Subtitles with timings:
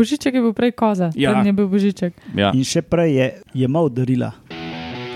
[0.00, 1.36] Božiček je bil prej koza, Ja.
[1.36, 1.44] ja.
[1.44, 2.16] je bil božiček.
[2.32, 2.56] Ja.
[2.56, 4.32] In še prej je, je mal darila.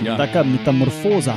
[0.05, 0.21] Ja.
[0.21, 1.33] Taka metamorfoza.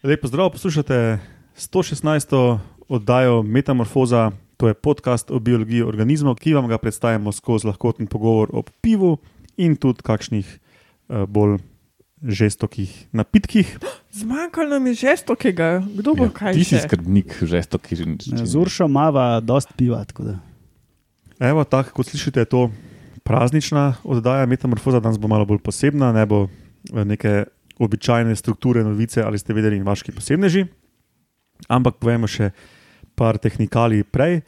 [0.00, 1.20] Lepo zdrav, poslušate
[1.52, 2.58] 116.
[2.88, 8.50] oddajo Metamorfoza, to je podcast o biologiji organizmov, ki vam ga predstavljamo skozi lahkoten pogovor
[8.52, 9.18] o pivu
[9.56, 10.46] in tudi kakšnih
[11.08, 11.58] uh, bolj
[12.24, 13.78] žestokih napitkih.
[14.20, 16.30] Zmanjkalo nam je že stokega, kdo bo Ja.
[16.30, 18.04] kaj Ti si skrbnik žesto, ki že
[18.46, 20.04] Z Uršo mava dost piva.
[20.04, 20.38] tako da.
[21.40, 22.70] Evo, tako kot slišite, je to
[23.24, 27.44] praznična oddaja Metamorfoza, danes bo malo bolj posebna, ne bo eh, neke
[27.78, 30.66] običajne strukture, novice ali ste vedeli in vaški posebneži.
[31.68, 32.50] Ampak povemo še
[33.14, 34.40] par tehnikalij prej.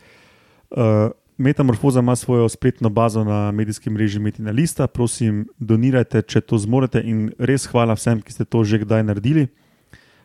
[0.70, 4.86] Uh, Metamorfoza ima svojo spletno bazo na medijskem mreži Metina Lista.
[4.86, 9.46] Prosim, donirajte, če to zmorete, in res hvala vsem, ki ste to že kdaj naredili.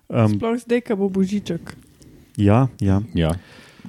[0.08, 1.76] Um, Sploh zdaj, ko bo božiček.
[2.38, 3.02] ja, ja.
[3.14, 3.36] Ja.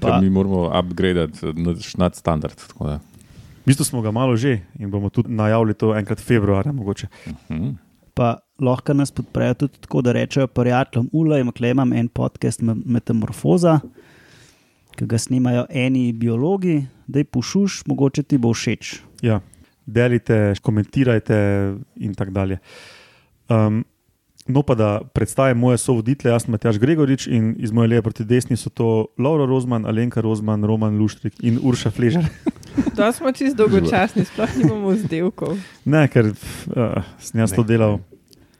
[0.00, 2.56] Pa- mi moramo upgraditi naš nadstandard.
[2.68, 2.96] tako da.
[3.62, 6.72] V bistvu smo ga malo že in bomo tudi najavili to enkrat februarja.
[6.72, 7.06] Mogoče.
[7.50, 7.68] Mhm.
[8.14, 11.08] Pa lahko nas podprejo tudi tako, da rečejo prijateljem,
[11.54, 13.80] klej imam en podcast Me- Metamorfoza,
[14.96, 18.96] ki ga snimajo eni biologi, da je pušuš, mogoče ti bo všeč.
[19.22, 19.40] Ja,
[19.86, 21.38] delite, komentirajte
[21.96, 22.58] in tako dalje.
[23.48, 23.84] Um,
[24.46, 28.24] no, pa da predstavim moje sovoditelje, jaz sem Matjaš Gregorič in iz moje leve proti
[28.24, 32.26] desni so to Laura Rozman, Alenka Rozman, Roman Luštrik in Urša Fležer.
[32.96, 35.58] Da smo čisto dolgočasni, sploh nimamo vzdelkov.
[35.84, 38.00] Ne, ker uh, sem jaz to delal.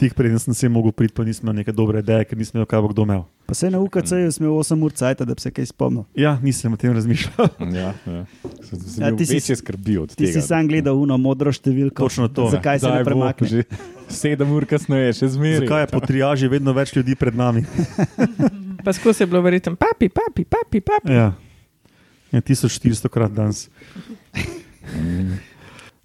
[0.03, 2.67] Tik preden sem se mogel priti, pa nisem imel neke dobre ideje, ker nisem vedel,
[2.67, 3.21] kaj bo kdo imel.
[3.47, 6.03] Pa se na UKC-ju smo 8 ur cajt, da bi se kaj spomnil.
[6.13, 7.47] Ja, nisem o tem razmišljal.
[7.73, 8.23] Ja, ja.
[8.61, 10.33] Sem, sem Ja, ti si- večje skrbi od Ti tega.
[10.33, 12.03] si sam gledal uno modro številko.
[12.03, 12.49] Točno to.
[12.51, 13.47] Zakaj se ne bo, premakne?
[13.47, 13.63] že
[14.11, 15.63] Sedem ur kasneje, še zmeraj.
[15.63, 17.63] Zakaj je po triaži vedno več ljudi pred nami?
[18.85, 21.15] Pa skozi je bilo verjetno, papi, papi, papi, papi.
[21.15, 21.31] Ja,
[22.33, 23.69] ja 1400 krat danes.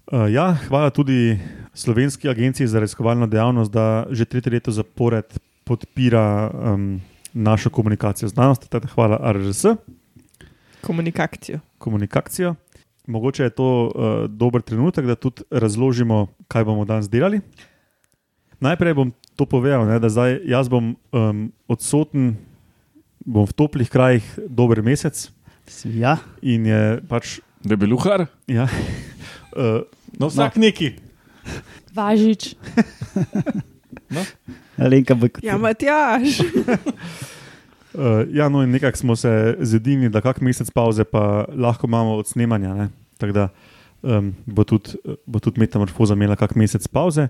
[0.08, 1.38] Uh, ja, hvala tudi
[1.74, 5.24] Slovenski agenciji za raziskovalno dejavnost, da že tretje leto zapored
[5.64, 7.00] podpira um,
[7.32, 8.70] našo komunikacijo znanosti.
[8.70, 9.64] Teda hvala RRS,
[10.80, 11.60] Komunikacijo.
[11.78, 12.54] komunikacijo.
[13.06, 13.92] Mogoče je to uh,
[14.30, 17.40] dober trenutek, da tudi razložimo, kaj bomo danes delali.
[18.60, 22.36] Najprej bom to povedal, ne, da zdaj jaz bom um, odsoten,
[23.26, 25.28] bom v toplih krajih dober mesec
[25.84, 27.38] Ja, in je pač.
[27.60, 28.26] Debeluhar?
[28.48, 28.68] Ja,
[29.52, 29.84] uh,
[30.18, 30.64] No, vsak no.
[30.64, 30.94] neki.
[31.94, 32.54] Važič.
[34.84, 35.44] Alenka bo kot.
[35.44, 36.40] Ja, Matjaš.
[37.98, 42.18] Uh, ja, no, in nekako smo se zedinili, da kak mesec pauze pa lahko imamo
[42.20, 42.74] od snemanja.
[42.74, 42.88] ne.
[43.18, 43.48] Tako da
[44.02, 44.92] um, bo tudi,
[45.26, 47.26] bo tudi metamorfoza imela kak mesec pauze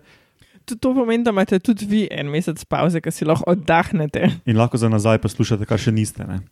[0.69, 4.29] Tudi to pomeni, da imate tudi vi en mesec pauze, ki si lahko oddahnete.
[4.45, 6.27] in lahko za nazaj poslušate, kar še niste.
[6.29, 6.43] Ne?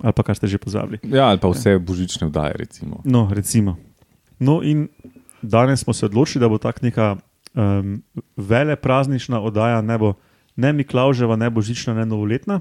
[0.00, 1.00] Ali pa kar ste že pozabili.
[1.04, 3.02] Ja, ali pa vse božične vdaje, recimo.
[3.04, 3.76] No, recimo.
[4.40, 4.88] No, in
[5.46, 7.16] danes smo se odločili, da bo tako neka
[7.54, 8.02] um,
[8.36, 10.14] vele praznična oddaja, ne bo
[10.56, 12.60] ne Miklauževa, ne božična, ne novoletna,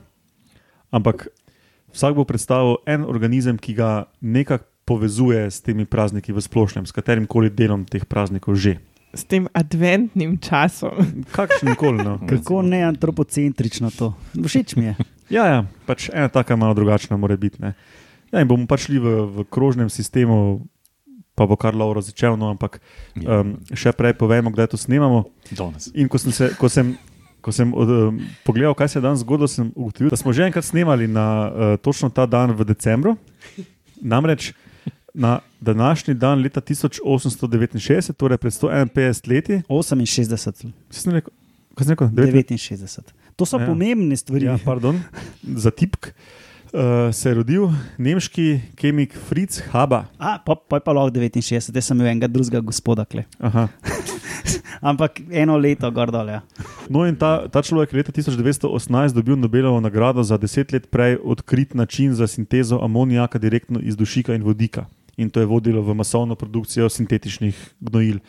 [0.91, 1.28] ampak
[1.96, 3.91] vsak bo predstavil en organizem, ki ga
[4.22, 8.78] nekako povezuje s temi prazniki v splošnem, s katerim koli delom teh praznikov že.
[9.16, 11.25] S tem adventnim časom.
[11.34, 12.03] Kakšen koli.
[12.03, 12.19] No.
[12.29, 14.13] Kako ne antropocentrično to?
[14.38, 14.96] Všeč mi je.
[15.34, 15.59] Ja, ja,
[15.90, 17.57] pač ena taka malo drugačna mora biti.
[17.63, 17.73] Ne.
[18.29, 20.62] Ja, in bomo pač šli v, v krožnem sistemu,
[21.35, 22.79] pa bo kar Laura začel, no, ampak
[23.16, 23.41] Ja.
[23.41, 25.25] um, še prej povemo, kdaj to snemamo.
[25.51, 25.91] Danes.
[25.94, 26.96] In ko sem, se, ko sem,
[27.40, 30.44] ko sem od, um, pogledal, kaj se je danes zgodilo, sem ugotovil, da smo že
[30.44, 33.18] enkrat snemali na uh, točno ta dan v decembru.
[33.97, 34.53] Namreč
[35.13, 41.31] na današnji dan leta 1869, torej pred 151 leti, 68, sem rekel,
[41.73, 42.07] kaj sem rekel?
[42.09, 42.52] 9?
[42.52, 43.13] 69.
[43.35, 43.62] To so Ja.
[43.62, 43.67] ja.
[43.67, 44.46] pomembne stvari.
[44.46, 45.00] Ja, pardon,
[45.44, 46.07] za tipk.
[46.07, 46.13] Uh,
[47.12, 50.09] se je rodil nemški kemik Fritz Haber.
[50.19, 53.06] A, pa, pa je pa lahko 69, jaz sem imel enega drugega gospoda.
[54.82, 56.29] Ampak eno leto gor dol.
[56.29, 56.41] Ja.
[56.90, 61.17] No, in ta, ta človek je leta 1918 dobil Nobelovo nagrado za deset let prej
[61.23, 64.85] odkrit način za sintezo amonijaka direktno iz dušika in vodika.
[65.17, 68.20] In to je vodilo v masovno produkcijo sintetičnih gnojil.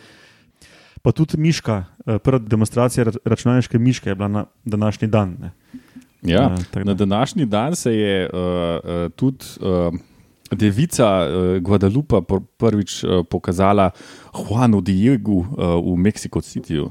[1.03, 5.37] Pa tudi miška, eh, prva demonstracija ra- računalniške miške je bila na današnji dan.
[5.41, 5.51] Ne.
[6.27, 9.95] Ja, Ja, na današnji dan se je uh, uh, tudi uh,
[10.51, 13.91] devica uh, Guadalupe por- prvič uh, pokazala
[14.35, 15.47] Juanu Diegu uh,
[15.95, 16.91] v Mexico Cityju.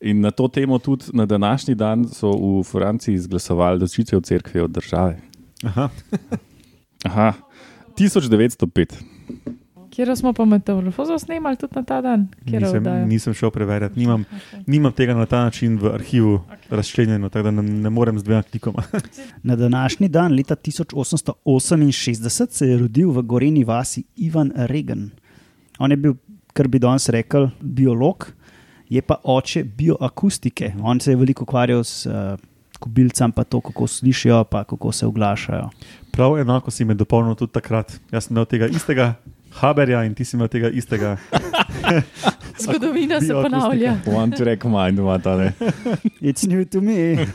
[0.00, 4.70] In na to temo tudi na današnji dan so v Franciji izglasovali ločitev cerkve od
[4.70, 5.20] države.
[5.64, 5.88] Aha.
[7.04, 7.32] Aha,
[7.98, 8.94] 1905.
[9.92, 12.28] Kjer smo pa metamorfozo snemali tudi na ta dan?
[12.48, 14.24] Kjer Nisem, nisem šel preverjati, nimam,
[14.66, 16.56] nimam tega na ta način v arhivu okay.
[16.70, 18.82] razčlenjeno, tako da ne, ne morem z dvema klikoma.
[19.48, 25.10] Na današnji dan, leta 1868, se je rodil v Goreni vasi Ivan Regan.
[25.78, 26.14] On je bil,
[26.52, 28.32] kar bi danes rekel, biolog,
[28.88, 30.72] je pa oče bioakustike.
[30.82, 32.12] On se je veliko ukvarjal s uh,
[32.78, 35.68] kobilcem, pa to, kako slišijo, pa kako se oglašajo.
[36.12, 38.00] Prav enako si me dopolnil tudi takrat.
[38.12, 39.14] Jaz sem imel tega istega
[39.60, 41.16] Haberja in ti si imel tega istega.
[42.62, 43.96] Zgodovina se ponavlja.
[44.06, 45.52] One track mind ima ta ne.
[46.20, 47.16] It's new to me.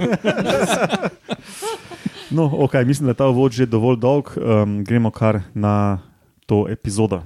[2.29, 4.29] No, ok, mislim, da je ta uvod že dovolj dolg.
[4.37, 5.99] Um, gremo kar na
[6.45, 7.21] to epizodo.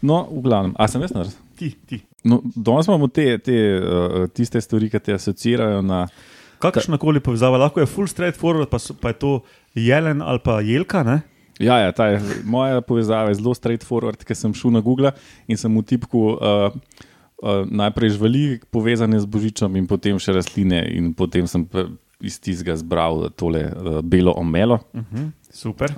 [0.00, 1.38] No, v glavnem, a sem jaz naredil?
[1.58, 2.00] Ti, ti.
[2.24, 6.06] No, danes imamo te, te uh, tiste stvari, ki te asociirajo na.
[6.58, 9.32] Kakršna koli povezava, lahko je full straightforward, pa, so, pa je to
[9.74, 11.02] jelen ali pa jelka.
[11.06, 11.20] Ne?
[11.58, 15.12] Ja, ja je, moja povezava je zelo straightforward, ker sem šel na Google
[15.50, 16.70] in sem v tipku uh,
[17.42, 21.88] uh, najprej živali, povezane z božičem, in potem še rastline, in potem sem pa
[22.22, 25.30] iz tistega zbral tole uh, belo omelo, Uh -huh.
[25.50, 25.94] Super.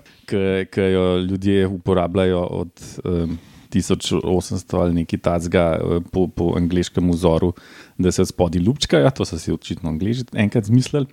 [0.71, 2.71] ki jo ljudje uporabljajo od
[3.05, 3.39] um,
[3.75, 5.65] 1800 ali nekaj tacga
[6.13, 7.53] po, po angliškem vzoru,
[7.99, 11.07] da se spodaj lupčkajo, to so si očitno angliži enkrat zmislili.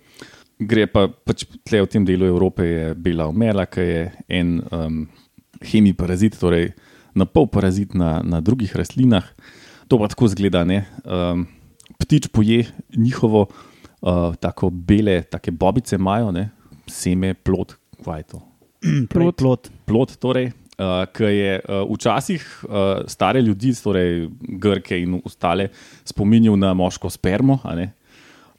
[0.60, 4.02] Gre pa pač tle v tem delu Evrope, je bela omela, ki je
[4.40, 5.04] en um,
[5.62, 6.72] hemiparazit, torej
[7.18, 9.26] na pol parazit na, na drugih rastlinah.
[9.88, 10.66] To pa tako zgleda.
[10.66, 10.84] ne.
[11.06, 11.46] Um,
[11.98, 12.66] ptič poje
[12.98, 13.48] njihovo
[14.02, 16.50] uh, tako bele, take bobice imajo, ne,
[16.88, 17.76] seme, plod,
[18.06, 18.42] kaj je to.
[19.14, 19.38] Plot.
[19.38, 19.70] Plot.
[19.86, 22.72] Plod, torej, uh, ki je uh, včasih uh,
[23.10, 25.70] stare ljudi, torej Grke in ostale,
[26.06, 27.60] spominjal na moško spermo.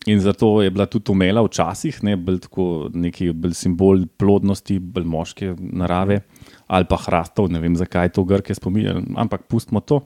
[0.07, 5.05] In zato je bila tudi umela včasih, ne, bolj tako neki bolj simbol plodnosti, bolj
[5.05, 6.23] moške narave
[6.69, 10.03] ali pa hrastov, ne vem zakaj to Grke spominjajo, ampak pustimo to.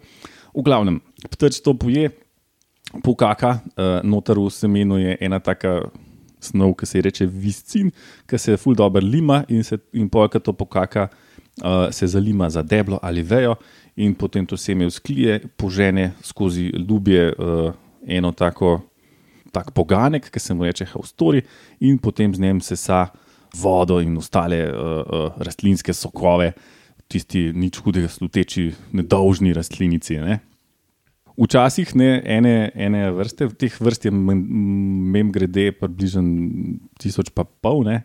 [0.55, 2.13] V glavnem, ptič to poje,
[3.03, 5.81] pokaka, uh, noter v semenu je ena taka
[6.43, 7.91] snov, ki se ji reče viscin,
[8.31, 9.63] ki se ful dobro lima in,
[9.93, 11.22] in polka to pokaka, uh,
[11.93, 13.55] se zalima za deblo ali vejo
[13.97, 17.75] in potem to seme vzklije, požene skozi ljubje uh,
[18.07, 18.81] eno tako,
[19.53, 21.43] tak poganek, ki se mu reče haustori
[21.81, 23.07] in potem z njim sesa
[23.57, 26.53] vodo in ostale uh, uh, rastlinske sokove,
[27.09, 30.17] tisti nič hudega sluteči, nedolžni rastlinici.
[30.25, 30.39] Ne?
[31.37, 36.25] Včasih ne ene, ene vrste, teh vrst je mem grede, približno
[37.01, 38.03] tisoč pa pol, ne.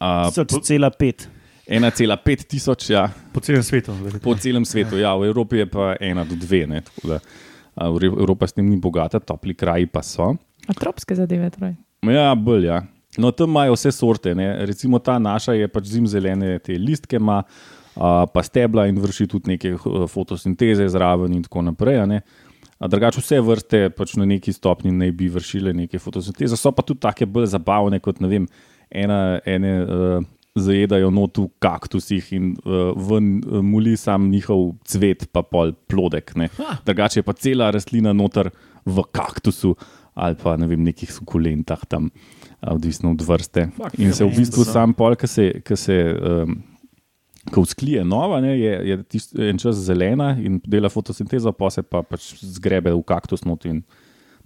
[0.00, 0.30] A,
[0.64, 1.28] Cela pet.
[1.66, 3.92] 1,5 tisoč, ja, Po celem svetu.
[3.92, 4.20] verjetno.
[4.22, 4.98] po celem svetu.
[4.98, 6.66] Ja, v Evropi je pa ena do dve.
[6.66, 7.20] Ne, tako da,
[8.06, 10.36] Evropa s tem ni bogata, topli kraji pa so.
[10.68, 11.74] A tropske zadeve, torej.
[12.06, 12.82] Ja, bolj ja.
[13.18, 14.34] No, tam imajo vse sorte.
[14.34, 14.66] Ne.
[14.66, 17.42] Recimo ta naša je pač zimzelene, te listke ima,
[17.96, 19.74] a, pa stebla in vrši tudi neke
[20.08, 21.98] fotosinteze zraven in tako naprej.
[21.98, 22.20] a ne.
[22.78, 26.82] A drugače vse vrste pač na neki stopni naj bi vršile neke fotosinteze, so pa
[26.84, 28.46] tudi take bolj zabavne, kot ne vem,
[28.90, 30.24] ena, ene uh,
[30.56, 36.34] zajedajo not v kaktusih in uh, ven uh, muli sam njihov cvet, pa pol plodek.
[36.36, 36.48] ne.
[36.86, 38.50] Drugače je pa cela rastlina noter
[38.86, 39.76] v kaktusu
[40.16, 42.08] ali pa ne vem, nekih sukulentah tam,
[42.60, 43.68] a, odvisno od vrste.
[44.00, 46.56] In se v bistvu sam pol, ki se, ki se um,
[47.52, 51.84] ko vzklije nova, ne, je, je tist, en čas zelena in dela fotosintezo, pa se
[51.84, 53.82] pa pač zgrebe v kaktus not in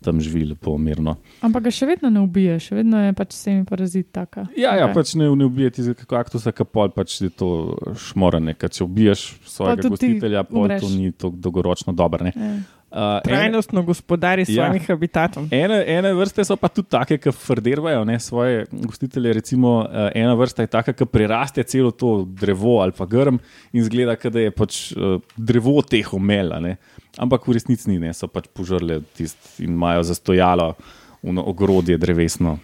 [0.03, 1.17] tam živi lepo mirno.
[1.45, 4.47] Ampak ga še vedno ne ubije, še vedno je pač semi parazit taka.
[4.57, 4.95] Ja, ja Ok.
[4.95, 9.27] pač ne, ne ubijeti iz kaktusa, ki pol pač je to šmorane, ker če ubiješ
[9.47, 10.81] svojega ti gostitelja, pol umreš.
[10.83, 12.33] to ni tako dolgoročno dobro.
[12.35, 12.53] Ja.
[12.91, 14.67] Uh, Trajnostno gospodari s Ja.
[14.67, 15.49] svojim habitatom.
[15.51, 19.33] Ene, ene vrste so pa tudi take, ki frdervajo ne, svoje gostitelje.
[19.33, 23.39] Recimo, eh, ena vrsta je taka, ki preraste celo to drevo ali pa grm
[23.73, 26.59] in zgleda, kot da je pač eh, drevo teh omela.
[26.61, 26.77] Ne.
[27.17, 30.75] Ampak v resnici ni, ne, so pač požrle tist in imajo zastojalo
[31.23, 32.59] ogrodje drevesno.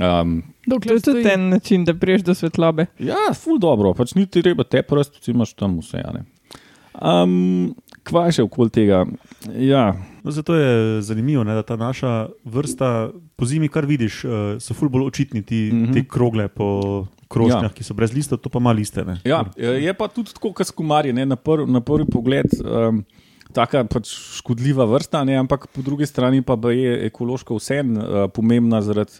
[0.00, 2.86] Um, To Dokler je tudi en način, da priješ do svetlobe.
[2.98, 5.98] ja, ful dobro, pač ni ti treba te prst, imaš tam vse.
[5.98, 6.22] a ne.
[6.94, 9.02] Um, kva je še okoli tega?
[9.52, 14.30] Ja, No, zato je zanimivo, ne, da ta naša vrsta po zimi, kar vidiš, uh,
[14.60, 15.84] so ful bolj očitni ti, mm.
[15.84, 15.92] -hmm.
[15.92, 17.66] te krogle po krošnjah, Ja.
[17.68, 17.74] ja.
[17.74, 19.04] ki so brez listov, to pa ima liste.
[19.04, 19.20] Ne.
[19.24, 21.12] Ja, je pa tudi tako, kot skumarje.
[21.12, 23.04] ne, Na, prv, na prvi pogled um,
[23.52, 24.08] taka pač
[24.38, 29.12] škodljiva vrsta, ne, ampak po drugi strani pa je ekološko vseeno uh, pomembna zaradi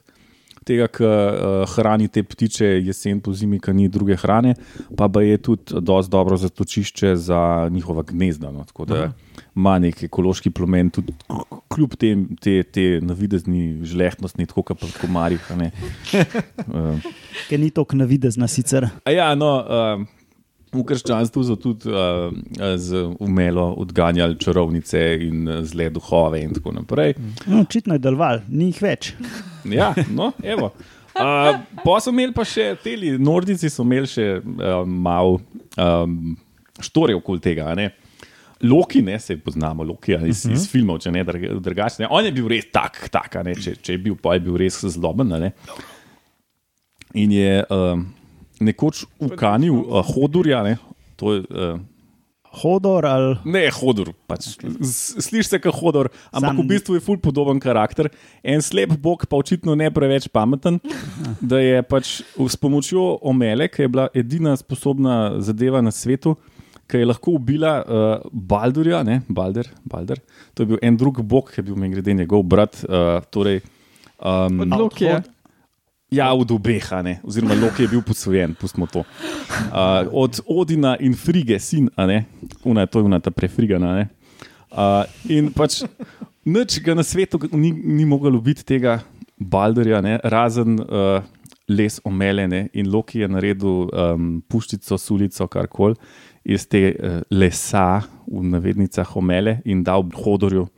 [0.67, 4.55] tega, ki uh, hrani te ptiče jesen po zimi, ki ni druge hrane,
[4.97, 8.51] pa pa je tudi dosti dobro zatočišče za njihova gnezda.
[8.51, 9.13] No, tako da
[9.55, 11.15] ima nek ekološki plomen, tudi
[11.75, 15.53] kljub tem, te, te navidezni žlehtnosti, tako kot pri komarjih.
[15.53, 15.71] a ne.
[16.67, 16.99] Uh,
[17.49, 18.89] Ker ni tako navidezna sicer.
[19.05, 20.24] A ja, no, uh,
[20.75, 22.33] v krščanstvu so tudi uh,
[22.77, 27.15] z umelo odganjali čarovnice in uh, zle duhove in tako naprej.
[27.47, 29.15] No, očitno je deloval, ni jih več.
[29.65, 30.75] Ja, no, evo.
[31.17, 35.39] Uh, pa so imeli pa še teli, nordici so imeli še uh, malo
[35.81, 36.35] um,
[36.85, 37.71] štorje okoli tega.
[37.79, 37.93] ne.
[38.65, 40.55] Loki, ne se poznamo, Loki iz, uh -huh.
[40.55, 42.03] iz filmov, če ne drg- drugače.
[42.03, 42.09] ne.
[42.11, 45.53] On je bil res tak, tak če, če je bil, pa je bil res zloben.
[47.15, 48.07] In je um,
[48.65, 50.79] nekoč ukanil uh, hodurja, ne,
[51.21, 51.43] to je.
[51.51, 51.83] Uh,
[52.55, 54.53] Hodor ali Ne, hodor, pač.
[54.55, 58.07] Slišiš se kot hodor, ampak Sam- v bistvu je ful podoben karakter.
[58.47, 60.79] En slep bog, pa očitno ne preveč pameten,
[61.43, 66.37] da je pač v- s pomočjo omele, ki je bila edina sposobna zadeva na svetu,
[66.87, 70.23] ki je lahko ubila uh, Baldurja, ne, Balder, Balder.
[70.55, 72.85] To je bil en drug bog, ki je bil meni njegov brat.
[72.87, 73.65] Uh, torej,
[74.23, 75.25] um, Od Lokija.
[76.15, 77.19] Ja, od obeh, a ne.
[77.27, 79.03] oziroma Loki je bil posvojen, pustimo to.
[79.03, 82.25] Uh, od Odina in Frige, sin, a ne,
[82.65, 84.07] una, to je una ta prefrigana.
[84.71, 85.83] Uh, in pač
[86.47, 89.01] nič ga na svetu ni, ni mogel ubiti tega
[89.39, 91.25] Balderja, ne, razen uh,
[91.69, 92.69] les omeljene.
[92.79, 95.99] In Loki je naredil um, puščico, sulico, karkoli
[96.45, 100.69] iz te uh, lesa, v navednicah omele, in dal hodorju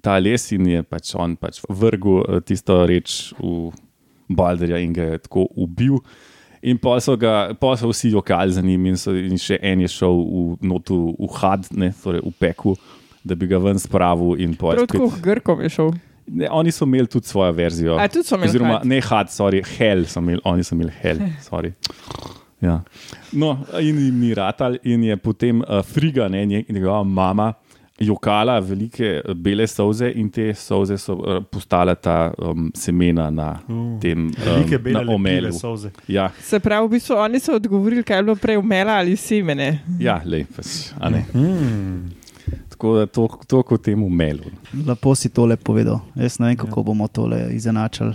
[0.00, 3.74] ta les, in je pač on pač vrgel uh, tisto reč v.
[4.28, 5.98] Balderja in ga je tako ubil.
[6.62, 9.84] In pa so, ga, pol so vsi jokali za njim, in, so, in še en
[9.84, 12.74] je šel v, notu, v had, ne, torej v peku,
[13.22, 14.34] da bi ga ven spravil.
[14.58, 15.92] Prav tako Grkom je šel.
[16.26, 17.94] Ne, oni so imeli tudi svojo verzijo.
[18.02, 18.86] A, tudi Oziroma, had.
[18.86, 21.20] ne had, sorry, hell so imeli, oni so imeli hell.
[21.44, 21.70] sorry.
[22.60, 22.80] Ja.
[23.32, 27.52] No, in jim ni ratal, in je potem uh, Friga, ne, nje- njegova mama,
[28.00, 33.54] jokala velike eh, bele solze, in te solze so uh, postale ta um, semena na
[33.68, 35.90] Uh, tem Velike um, bele lepile solze.
[36.08, 39.80] Ja, Se pravi, v bistvu oni so odgovorili, kaj je bilo prej umela ali semene.
[40.00, 41.24] ja lej, pač, a ne.
[41.32, 42.10] Hmm.
[42.70, 44.44] Tako da to, to kot temu melu.
[44.86, 46.00] lepo si tole povedal.
[46.14, 48.12] Jaz ne vem, kako bomo tole izenačili.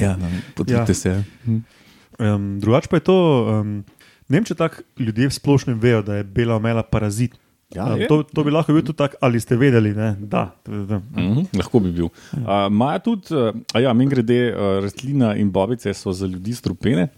[0.00, 0.14] Ja,
[0.54, 0.94] potrudite Ja.
[0.94, 1.24] se.
[1.44, 1.58] Hm.
[2.18, 3.16] Um, drugače pa je to,
[3.60, 3.84] um,
[4.28, 7.34] ne vem, če tako ljudje v splošnem vejo, da je bela omela parazit.
[7.74, 8.06] Ja, je.
[8.08, 10.14] to, to bi lahko bil tudi tak, ali ste vedeli, ne?
[10.20, 10.46] da.
[10.64, 11.00] da.
[11.12, 12.08] Mhm, lahko bi bil.
[12.66, 17.08] Imajo tudi, uh, a ja, min grede, uh, rastlina in bobice so za ljudi strupene,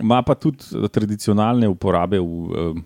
[0.00, 2.80] ima pa tudi tradicionalne uporabe v uh,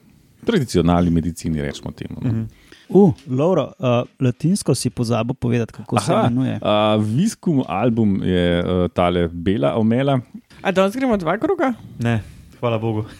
[0.46, 2.18] tradicionalni medicini, rečemo temu.
[2.24, 2.44] Mhm.
[2.88, 6.58] Uh, Lauro, uh, latinsko si pozabil povedati, kako se Aha, imenuje.
[6.62, 10.20] uh, Viskum album je uh, tale bela omela.
[10.62, 11.72] A danes gremo dva kroga?
[11.98, 12.18] Ne,
[12.60, 13.04] hvala Bogu.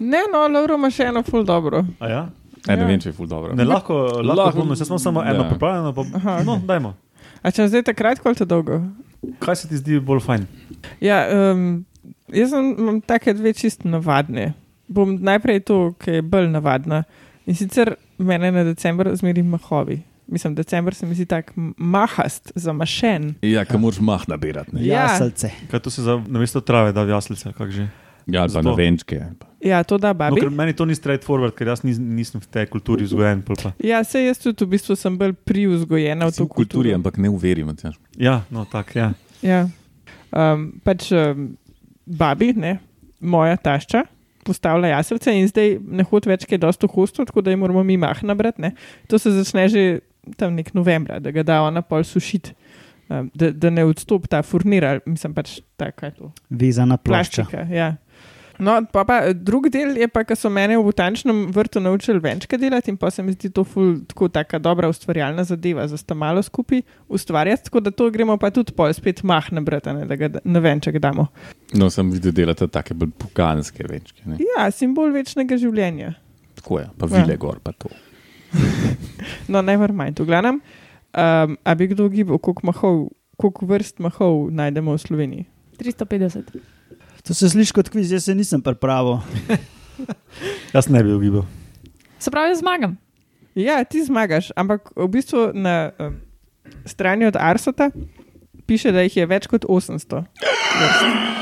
[0.00, 1.80] Ne, no, Lauro ima še eno ful dobro.
[2.02, 2.28] A ja?
[2.68, 2.86] E, ne Ja.
[2.86, 3.54] vem, če je ful dobro.
[3.54, 5.48] Ne, lahko, lahko, Lahko- jaz imam samo eno ja.
[5.48, 6.42] pripravljeno, pa Aha.
[6.42, 6.94] no, dajmo.
[7.42, 8.80] A če zdaj takrat, koliko je dolgo?
[9.38, 10.46] Kaj se ti zdi bolj fajn?
[11.00, 11.20] Ja,
[11.52, 11.84] um,
[12.28, 14.52] jaz imam take dve čist navadne.
[14.88, 17.04] Bom najprej to, ki je bolj navadna.
[17.44, 20.00] In sicer mene na decembr zmeri mahovi.
[20.26, 23.34] Mislim, decembr se mi zdi tak m- mahast, zamašen.
[23.42, 24.74] Ja, ki moraš mah nabirati.
[24.74, 24.82] ne.
[24.82, 25.02] Ja.
[25.04, 25.50] Jaselce.
[25.70, 27.86] Kaj to se za namesto trave da v jaslice, kak že?
[28.26, 28.68] Ja, ali pa Zato.
[28.68, 29.16] na venčke.
[29.16, 30.40] ali pa- Ja, to da No, babi.
[30.40, 33.42] ker meni to ni straightforward, ker jaz nis, nisem v tej kulturi vzgojen.
[33.42, 33.72] pol Pa.
[33.82, 36.94] Ja, se jaz tudi v bistvu sem bolj privzgojena v to v kulturi, kulturo.
[36.94, 37.64] ampak ne v veri.
[37.66, 37.96] Matjaž.
[38.16, 39.08] Ja, no tako, ja.
[39.42, 39.66] Ja.
[40.30, 41.56] Um, pač um,
[42.06, 42.78] babi, ne,
[43.20, 44.04] moja tašča,
[44.46, 47.82] postavlja jaselce in zdaj ne hodi več, ker je dosto hosto, tako da jim moramo
[47.82, 48.62] mi mah nabrati.
[48.62, 48.70] Ne.
[49.10, 49.82] To se začne že
[50.36, 52.54] tam nek novembra, da ga da ona pol sušiti.
[53.06, 56.30] Um, da, da ne odstopi ta furnir, mislim pač ta, kaj je to.
[56.50, 57.44] Vezana plošča.
[57.46, 57.62] Plastika.
[57.70, 57.92] Ja.
[58.58, 62.56] No, pa, pa drugi del je pa, ker so mene v botaničnem vrtu naučili venčke
[62.56, 66.14] delati in pa se mi zdi to ful, tako taka dobra ustvarjalna zadeva, za sta
[66.14, 70.16] malo skupaj ustvarjati, tako da to gremo pa tudi pol spet mah nabrati, ne, da
[70.16, 71.26] ga na venček damo.
[71.72, 74.22] No, sem videl, da delate take bolj poganske venčke.
[74.24, 74.38] Ne?
[74.40, 76.14] Ja, simbol večnega življenja.
[76.56, 77.22] Tako je, pa Ja.
[77.22, 77.92] vile gor, pa to.
[79.48, 80.60] No, never mind, v glavnem.
[81.12, 82.96] Um, a bi kdo gibal, koliko, mahov,
[83.36, 85.44] koliko vrst mahov najdemo v Sloveniji?
[85.78, 86.75] 350.
[87.26, 89.18] To se sliši kot kviz, jaz se nisem pripravil.
[90.74, 91.42] Jaz ne bi ugibal.
[92.18, 92.96] Se pravi, jaz zmagam.
[93.54, 96.18] Ja, ti zmagaš, ampak v bistvu na um,
[96.84, 97.90] strani od Arsota
[98.66, 100.22] piše, da jih je več kot 800.
[100.26, 101.36] vrst.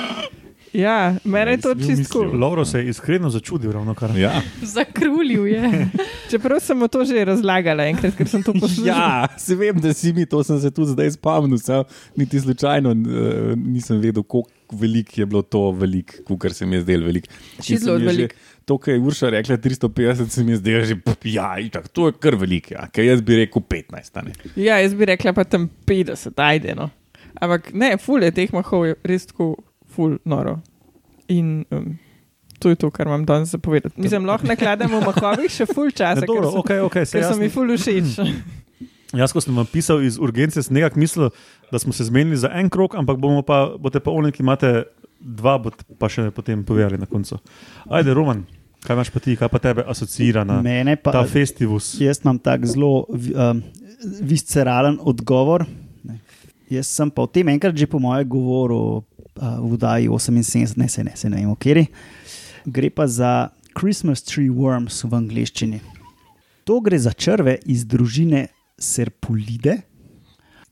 [0.75, 2.23] Ja, mene je to bil čisto.
[2.23, 2.41] mislil.
[2.41, 4.11] Lovro se je iskreno začudil, ravno kar.
[4.19, 5.89] Ja, Zakrulil je.
[6.31, 8.89] Čeprav sem mu to že razlagala enkrat, ker sem to poslušala.
[8.89, 11.85] ja se vem, da si mi to sem se tudi zdaj spomnil, sam
[12.17, 16.83] niti slučajno uh, nisem vedel, koliko velik je bilo to, velik, kar se mi je
[16.85, 17.29] zdelo velik.
[17.59, 18.37] In Še se zelo mi je že- velik.
[18.65, 20.97] To, kar je Urša rekla, 350, se mi je zdelo že,
[21.29, 24.17] ja, itak, to je kar velik, ja, kaj jaz bi rekel 15.
[24.17, 24.33] a Ne?
[24.57, 26.75] Ja, jaz bi rekla pa tam 50, ajde.
[26.75, 26.89] No.
[27.41, 29.57] Ampak ne, ful je teh mahov, je res tako
[29.95, 30.61] ful noro.
[31.29, 31.99] In um,
[32.59, 34.01] to je to, kar imam danes zapovedati.
[34.01, 37.25] Mislim, lahko nakladamo v mahovih še ful časa, Ne, dobro, ker so, okay, okay, ker
[37.29, 38.17] so mi ful všeč.
[39.15, 41.31] Jaz, ko sem vam pisal iz urgence, sem nekako mislil,
[41.73, 44.73] da smo se zmenili za en krok, ampak bomo pa, boste pa oni, ki imate
[45.21, 47.39] dva, boste pa še potem povedali na koncu.
[47.87, 48.43] Ajde, Roman,
[48.85, 51.95] kaj imaš pa ti, kaj pa tebe asocira na Mene pa, ta festivus?
[52.01, 53.63] jaz imam tak zelo um,
[54.21, 55.65] visceralen odgovor.
[56.05, 56.19] Ne.
[56.73, 59.05] Jaz sem pa o tem enkrat že po mojem govoru uh,
[59.63, 61.87] v Udaji 78, ne se ne, se ne vem, kjer.
[62.65, 65.81] Gre pa za Christmas tree worms v angleščini.
[66.65, 69.79] To gre za črve iz družine Serpulide,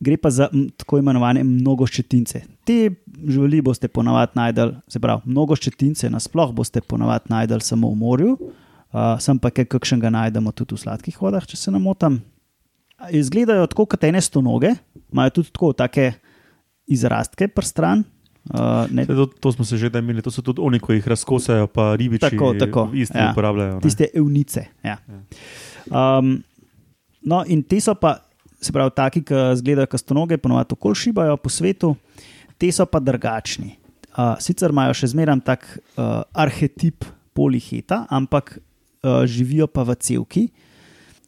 [0.03, 2.43] gre pa za tako imenovane mnogoščetince.
[2.67, 2.91] Te
[3.29, 9.15] živali boste ponavadi najdel, se pravi, mnogoščetince nasploh boste ponavadi najdel samo v morju, uh,
[9.23, 12.21] sem pa kaj kakšnega najdemo tudi v sladkih vodah, če se ne motim.
[13.11, 14.75] Izgledajo tako kot ene stonoge,
[15.13, 16.13] imajo tudi tako take
[16.87, 18.05] izrastke prstran.
[18.51, 21.67] Uh, ne, To, to smo se že imeli, to so tudi oni, ki jih razkosajo,
[21.71, 23.31] pa ribiči Tako, tako, isti ja.
[23.31, 23.75] uporabljajo.
[23.79, 23.81] ne.
[23.81, 24.67] tiste evnice.
[24.83, 24.99] Ja.
[25.87, 26.43] Um,
[27.25, 28.17] no, in te so pa,
[28.63, 31.95] se pravi, taki, ki izgledajo kot stonoge, ponovadi okoli šibajo po svetu,
[32.59, 33.77] te so pa drugačni.
[34.13, 40.47] Uh, sicer imajo še zmeraj tak uh, arhetip poliheta, ampak uh, živijo pa v celki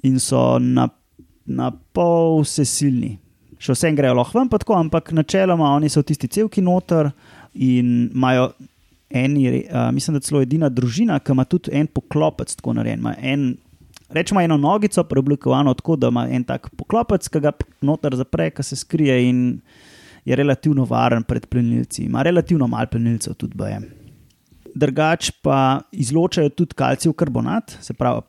[0.04, 0.90] in so na,
[1.48, 3.14] na pol vsesilni.
[3.56, 7.08] Še vsem grejo lahko ven, pa tako, ampak načeloma oni so tisti celki noter
[7.54, 8.50] in imajo
[9.14, 13.00] eni, a, mislim, da celo edina družina, ki ima tudi en poklopec tako narejen.
[13.00, 13.46] Ima En,
[14.08, 18.62] rečemo eno nogico, preoblikovano tako, da ima en tak poklopec, ki ga noter zapre, ki
[18.62, 19.42] se skrije in
[20.24, 22.04] je relativno varen pred plenilci.
[22.04, 23.80] Ima relativno malo plenilcev tudi boje.
[24.74, 28.22] Drugač pa izločajo tudi kalcijev karbonat, se pravi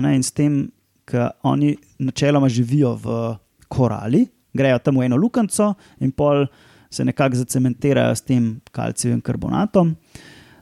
[0.00, 0.70] ne, in s tem,
[1.04, 3.36] ker oni načeloma živijo v
[3.68, 6.46] korali, grejo tam v eno lukenco in pol
[6.92, 9.96] se nekako zacementirajo s tem kalcijevim karbonatom,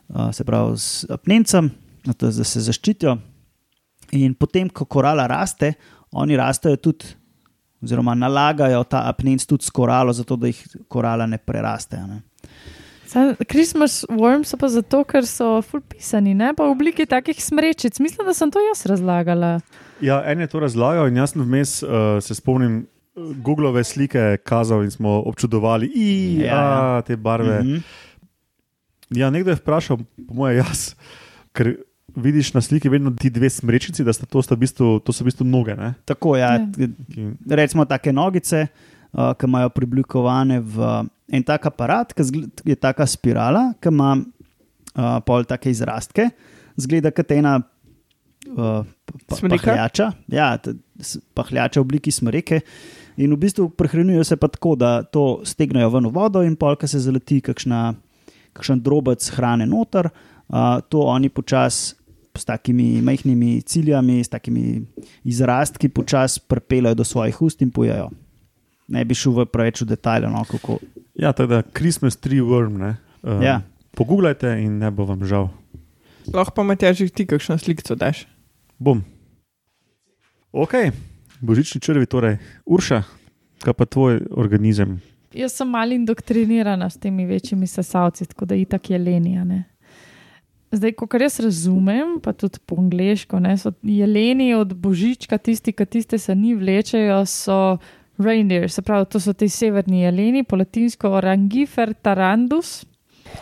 [0.08, 1.70] uh, se pravi s apnencem,
[2.06, 3.18] zato, da se zaščitijo.
[4.12, 5.74] In potem, ko korala raste,
[6.12, 7.04] oni rastejo tudi,
[7.82, 11.96] oziroma nalagajo ta apnenc tudi s koralo, zato da jih korala ne preraste.
[11.96, 12.22] a Ne.
[13.48, 17.98] Christmas worms so pa zato, ker so full pisani, ne pa v obliki takih smrečic.
[17.98, 19.60] Mislim, da sem to jaz razlagala.
[20.00, 22.86] Ja, en je to razlagal in jaz sem vmes uh, se spomnim.
[23.42, 25.90] Googlove slike kazal in smo občudovali,
[26.40, 26.60] Ja, ja,
[26.94, 27.02] ja.
[27.02, 27.60] te barve.
[27.60, 27.66] Mm.
[27.66, 27.82] -hmm.
[29.10, 30.94] Ja, nekdo je vprašal, po mojem, jaz,
[31.52, 31.74] ker
[32.16, 35.24] vidiš na sliki vedno ti dve smrečici, da sta to, sta v bistvu, to so
[35.24, 35.76] v bistvu noge.
[35.76, 35.94] Ne?
[36.04, 36.66] Tako ja, Ja.
[36.76, 38.66] Ki, recimo take nogice,
[39.12, 40.90] uh, ki imajo preoblikovane v
[41.30, 42.22] en tak aparat, ki
[42.66, 46.30] je taka spirala, ki ima uh, pol take izrastke,
[46.76, 48.82] zgleda kot ena uh,
[49.28, 50.56] pa- pahljača, ja,
[51.34, 52.60] pahljača v obliki smreke.
[53.20, 56.76] In v bistvu prehranjujejo se pa tako, da to stegnejo ven v vodo, in pol,
[56.80, 57.94] ki se zaleti kakšna,
[58.56, 61.96] kakšen drobec hrane noter, uh, to oni počasi.
[62.38, 64.82] S takimi majhnimi ciljami, s takimi
[65.24, 68.10] izrastki, počasi pripeljejo do svojih ust in pojejo.
[68.88, 70.30] Ne bi šel v preveč v detajle.
[70.30, 70.78] No, kako.
[71.14, 72.78] ja, tako da Christmas tree worm.
[72.78, 72.96] Ne?
[73.22, 73.60] Um, Ja.
[73.96, 75.48] Pogooglajte in ne bo vam žal.
[76.32, 78.26] Lahko pa Matjaž ti kakšno sliko daš.
[78.78, 79.02] Bom.
[80.52, 80.72] Ok,
[81.40, 83.02] božični črvi, torej Urša,
[83.62, 85.00] kaj pa tvoj organizem?
[85.34, 89.44] Jaz sem malo indoktrinirana s temi večjimi sesalci, tako da itak je lenija.
[89.44, 89.64] Ne?
[90.70, 95.86] Zdaj, ko jaz razumem, pa tudi po angliško, ne, so jeleni od božička, tisti, ki
[95.86, 97.78] tiste se ni vlečejo, so
[98.18, 102.84] reindeer, se pravi, to so ti severni jeleni, po latinsko orangifer tarandus.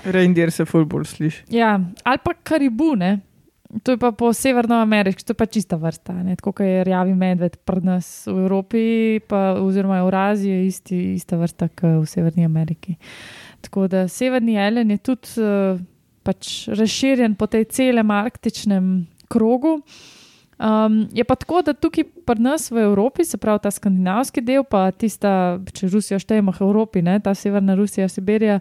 [0.05, 1.43] Reindeer se ful bolj sliši.
[1.53, 3.19] Ja, ali pa karibu, ne.
[3.85, 6.37] To je pa po severnoameriški, to je pa čista vrsta, ne?
[6.41, 8.85] tako kot je rjavi medved pri nas v Evropi,
[9.29, 12.97] pa, oziroma v Aziji, je isti, ista vrsta kot v Severni Ameriki.
[13.61, 15.81] Tako da severni jelen je tudi uh,
[16.23, 19.79] pač razširjen po tej celem arktičnem krogu.
[20.59, 24.65] Um, je pa tako, da tukaj pri nas v Evropi, se pravi ta skandinavski del,
[24.67, 28.59] pa tista, če Rusijo štejemo v Evropi, ne, ta severna Rusija, Sibirija,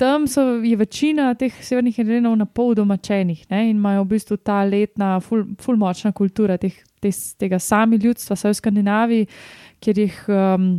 [0.00, 4.40] tam so, je večina teh severnih jelenov na pol domačenih ne, in imajo v bistvu
[4.40, 6.72] ta letna, ful, ful močna kultura teh,
[7.04, 9.32] tes, tega sami ljudstva, vsaj v Skandinaviji,
[9.84, 10.20] kjer jih.
[10.32, 10.70] Um,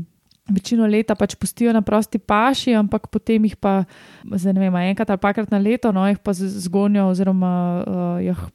[0.47, 3.81] Večino leta pač pustijo na prosti paši, ampak potem jih pa,
[4.23, 7.51] zdaj ne vem, enkrat ali pakrat na leto, no, jih pa zgonijo, oziroma
[7.83, 8.45] uh, jih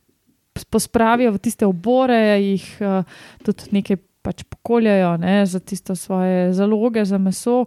[0.73, 3.05] pospravijo v tiste obore, jih uh,
[3.45, 7.65] tudi nekaj pač pokoljajo ne, za tisto svoje zaloge, za meso,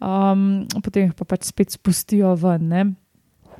[0.00, 2.66] um, potem jih pa pač spet spustijo ven.
[2.72, 2.86] Ne.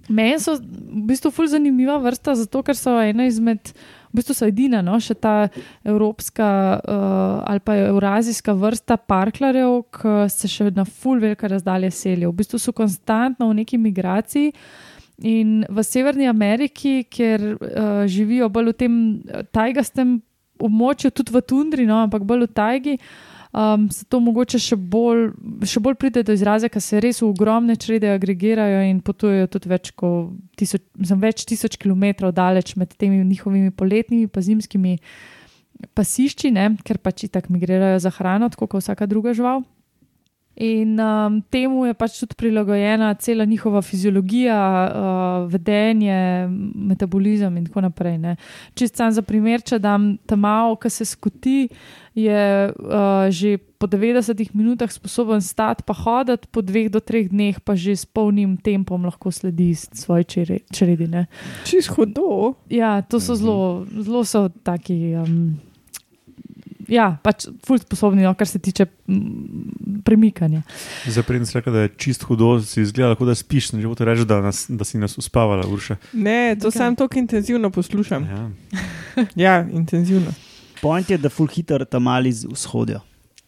[0.08, 3.74] Meni so v bistvu ful zanimiva vrsta, zato ker so ena izmed,
[4.08, 5.48] v bistvu so edina, no, še ta
[5.84, 12.32] evropska uh, ali pa evrazijska vrsta parklarjev, ki se še na ful velike razdalje selijo.
[12.32, 14.54] V bistvu so konstantno v neki migraciji.
[15.28, 18.92] In v Severni Ameriki, kjer uh, živijo bolj v tem
[19.26, 20.20] eh, tajgastem
[20.62, 22.94] območju, tudi v tundri, no, ampak bolj v tajgi,
[23.52, 25.30] um, se to mogoče še bolj,
[25.66, 29.92] še bolj pride do izraza, ker se res ogromne črede agregirajo in potujejo tudi več,
[30.58, 34.98] tisoč, mislim, več tisoč kilometrov daleč med temi njihovimi poletnimi in zimskimi
[35.94, 39.62] pasišči, ne, ker pač tako migrirajo za hrano, tako kot vsaka druga žival.
[40.58, 47.84] In um, temu je pač tudi prilagojena cela njihova fiziologija, uh, vedenje, metabolizem in tako
[47.86, 48.16] naprej.
[48.18, 48.34] Ne.
[48.74, 51.68] Čist sam za primer, če dam tam malo, ki se skuti,
[52.18, 57.62] je uh, že po 90 minutah sposoben stati pa hoditi, po dveh do treh dneh
[57.62, 60.26] pa že s polnim tempom lahko sledi svoje
[60.74, 61.30] čredine.
[61.62, 62.58] Čist hudo.
[62.66, 65.14] Ja, to so zelo, zelo so taki.
[65.14, 65.62] Um,
[66.88, 70.62] Ja, pač ful sposobni, no, kar se tiče mm, premikanja.
[71.04, 74.00] Zdaj, prej si rekel, da je čist hudo, si izgleda, kot da spiš, ne želiš
[74.08, 75.98] reči, da, nas, da si nas uspavala, urša.
[76.16, 78.24] Ne, to sam tako intenzivno poslušam.
[78.24, 78.42] Ja.
[79.44, 80.32] Ja, intenzivno.
[80.82, 83.00] Point je, da full hitter tam mali z vzhodja.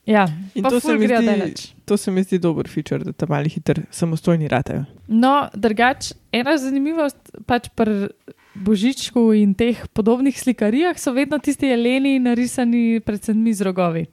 [0.07, 1.75] Ja, In pa to se, zdi, daleč.
[1.85, 4.85] to se mi zdi dober feature, da tam mali hiter samostojni ratajo.
[5.09, 8.09] No, drugač, ena zanimivost pač pri
[8.55, 14.07] Božičku in teh podobnih slikarijah so vedno tisti jeleni narisani predvsem z rogovi.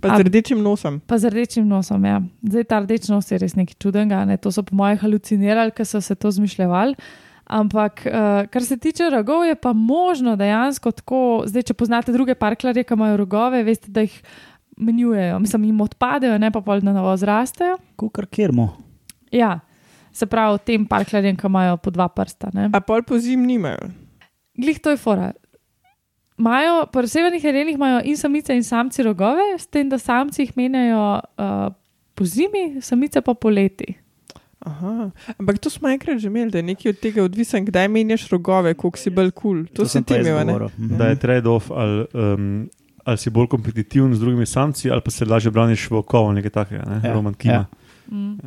[0.00, 1.00] Pa A- z rdečim nosom.
[1.00, 2.20] Pa z rdečim nosom, ja.
[2.42, 4.36] Zdaj ta rdeč nos je res nekaj čudenega, ne?
[4.36, 6.94] to so po mojem halucinirali, ker so se to zmišljali.
[7.46, 11.20] Ampak, uh, kar se tiče rogov, je pa možno dejansko tako.
[11.46, 14.16] Zdaj, če poznate druge parklarje, ki imajo rogove, veste, da jih
[14.76, 17.78] menjujejo, mislim, jim odpadejo, ne pa pol na novo zrastejo.
[17.96, 18.68] Kukar kjermo.
[19.32, 19.60] Ja,
[20.12, 22.50] se pravi, tem parklarjem, ki imajo po dva prsta.
[22.54, 22.68] Ne?
[22.74, 23.92] A pol po zim nimajo.
[24.58, 25.30] Glih to je fora.
[26.36, 30.56] Majo, po severnih jelenih imajo in samice in samci rogove, s tem, da samci jih
[30.56, 31.70] menjajo uh,
[32.14, 33.94] po zimi, samice pa poleti.
[34.66, 35.10] Aha.
[35.38, 38.74] Ampak to smo enkrat že imeli, da je nekaj od tega odvisen, kdaj menjaš rogove,
[38.74, 39.40] koliko si bolj kul.
[39.40, 39.66] Cool.
[39.66, 40.68] To, to si ti imel.
[40.68, 40.96] Mhm.
[40.98, 42.68] Da je trade-off, ali, um,
[43.04, 46.50] ali si bolj kompetitiven z drugimi samci, ali pa se lažje braniš v okovu, nekaj
[46.50, 47.00] takega, ne?
[47.04, 47.66] Ja, Roman Kima.
[48.10, 48.38] Mm.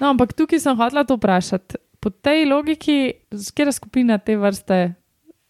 [0.00, 1.80] No, ampak tukaj sem hotela to vprašati.
[2.00, 4.94] Po tej logiki, katera skupina te vrste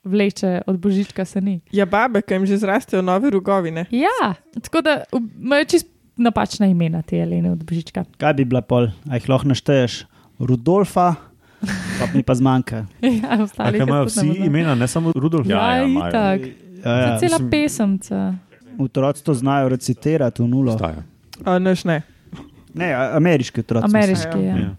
[0.07, 1.61] vleče od božička se ni?
[1.75, 3.87] Ja, babe, ki jim že zrastejo nove rogovine.
[3.91, 8.05] Ja, tako da imajo čist napačna imena te jelene od božička.
[8.19, 10.05] Kaj bi bila pol, a jih lahko našteješ?
[10.39, 11.15] Rudolfa,
[11.99, 12.87] pa mi pa zmanjka.
[13.23, 15.47] ja, ostali imajo vsi imena, ne samo Rudolf?
[15.47, 16.41] Ja, Ja, ja, ja, itak.
[16.85, 18.35] Ja, Ja, cela pesemca.
[18.79, 20.79] otroci to znajo recitirati v nulo.
[21.45, 22.03] A ne.
[22.75, 23.85] Ne, a- ameriški otroci.
[23.87, 24.57] Ameriški, Ja, ja.
[24.59, 24.75] Ja.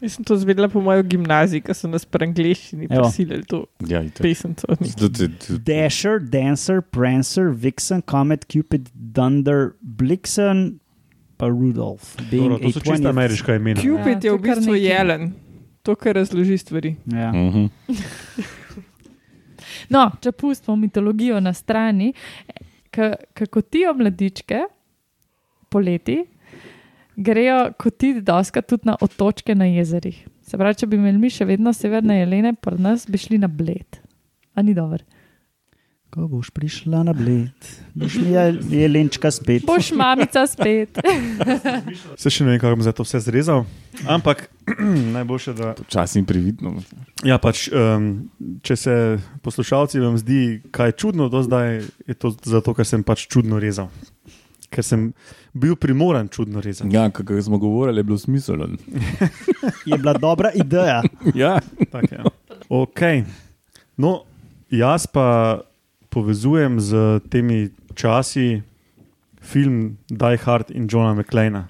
[0.00, 3.02] Jaz sem to zvedela po mojem gimnaziji, ko so nas pri angliščini Evo.
[3.02, 4.66] prisilili to Ja, pesemco.
[4.96, 10.78] Tudi- tudi- Dasher, Dancer, Prancer, Vixen, Comet, Cupid, Thunder, Blixen,
[11.40, 12.16] pa Rudolf.
[12.30, 13.80] Being Dobro, to so čisto 20th ameriška imena.
[13.80, 15.32] Cupid Ja, je v bistvu jelen,
[15.82, 16.96] to, kar razloži stvari.
[17.06, 17.32] Ja.
[17.32, 17.66] Mhm.
[19.90, 22.12] No, če pustimo mitologijo na strani,
[22.94, 24.60] ko kotijo mladičke
[25.70, 26.20] poleti,
[27.16, 30.20] grejo kotiti doska tudi na otočke na jezerih.
[30.46, 33.50] Se pravi, če bi imeli mi še vedno severne jelene, pa nas bi šli na
[33.50, 33.98] bled.
[34.54, 35.02] A ni dobro.
[36.10, 37.54] Ko boš prišla na bled,
[37.94, 38.42] boš mi je
[38.82, 39.62] jelenčka spet.
[39.62, 40.98] Boš mamica spet.
[42.20, 43.62] Se še ne vem, kako bom za to vse zrezal.
[44.10, 44.48] Ampak
[45.14, 45.76] najboljše, da.
[45.86, 46.74] Včasih prividno.
[47.22, 48.26] Ja, pač, um,
[48.66, 48.96] če se
[49.46, 53.92] poslušalci vam zdi kaj čudno, do zdaj je to zato, ker sem pač čudno rezal.
[54.66, 55.12] Ker sem
[55.54, 56.90] bil primoran čudno rezati.
[56.90, 58.66] Ja, kako smo govorili, je bilo smiselno.
[59.86, 61.02] Je bila dobra ideja.
[61.34, 61.60] Ja.
[61.94, 62.26] Tak, ja.
[62.66, 63.24] okay.
[63.96, 64.22] No,
[64.70, 65.58] jaz pa
[66.10, 66.94] povezujem z
[67.28, 67.60] temi
[67.94, 68.62] časi
[69.42, 71.66] film Die Hard in Johna McClana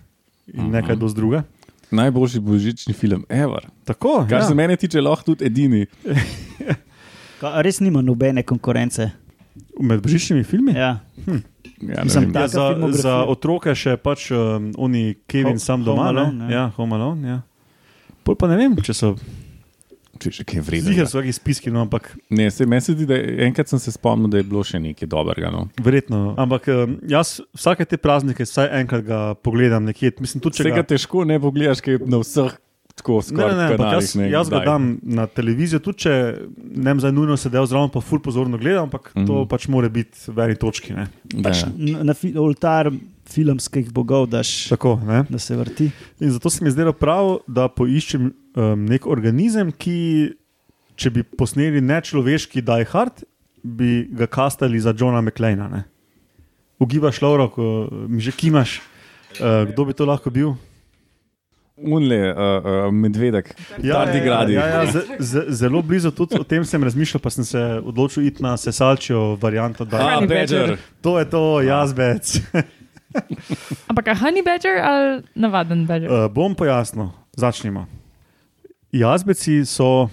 [0.48, 0.70] in Mhm.
[0.72, 1.42] nekaj dosti druga.
[1.90, 3.66] Najboljši božični film, ever.
[3.85, 4.44] Tako, Kar ja.
[4.44, 5.87] se mene tiče, lahko tudi edini.
[7.57, 9.11] Res nima nobene konkurence.
[9.81, 10.72] Med božičnimi filmi.
[10.72, 11.00] Ja.
[11.26, 11.38] Ja,
[11.81, 16.03] ne Mislim, Ja, za, za otroke še pač um, oni Kevin Ho- sam doma.
[16.03, 16.20] Home ne?
[16.20, 16.59] Alone, ja.
[16.59, 17.29] ja, Home Alone.
[17.29, 17.38] Ja.
[18.22, 19.14] Pol pa ne vem, če so
[20.20, 21.06] Če še kaj vredno.
[21.09, 24.28] so kakšni spiski, no, ampak Ne, se meni se zdi, da enkrat sem se spomnil,
[24.28, 25.50] da je bilo še nekaj dobrega.
[25.50, 25.66] No.
[25.80, 26.35] verjetno.
[26.38, 30.12] Ampak um, jaz vsake te praznike vsaj enkrat ga pogledam nekje.
[30.20, 32.59] Mislim, tudi Vsega ga, težko ne pogledaš, kaj je na vseh
[33.00, 36.04] tako Ne, skoraj ne, ne, ampak kanalih, jaz, ne, jaz ga dam na televizijo, tudi
[36.04, 36.12] če
[36.59, 39.24] ne vem, zdaj nujno sedel zraven, pa ful pozorno gledam, ampak mm.
[39.24, 39.48] to Mhm.
[39.48, 40.92] pač mora biti v eni točki.
[40.98, 41.06] Ne?
[41.40, 42.90] Pač na, na fi, oltar
[43.30, 45.22] filmskih bogov daš, Tako, ne?
[45.30, 45.88] da se vrti.
[46.20, 49.98] In zato se mi je zdelo prav, da poiščem um, nek organizem, ki,
[50.96, 53.24] če bi posneli nečloveški Die Hard,
[53.62, 55.68] bi ga kastali za Johna McLeana.
[55.68, 55.84] Ne?
[56.80, 58.80] Ugibaš, Lauro, ko mi že kimaš,
[59.40, 60.54] uh, kdo bi to lahko bil?
[61.80, 64.52] Unle, uh, uh, medvedek, tardigradi.
[64.52, 68.26] Ja, ja, z, z, zelo blizu, tudi o tem sem razmišljal, pa sem se odločil
[68.28, 69.86] iti na sesalčijo varianto.
[69.88, 70.76] Da, A, Honey Badger.
[71.00, 72.34] to je to, jazbec.
[73.90, 76.10] Ampak a honey badger ali navaden badger?
[76.12, 77.86] Uh, bom pojasnil, začnimo.
[78.92, 80.09] Jazbeci so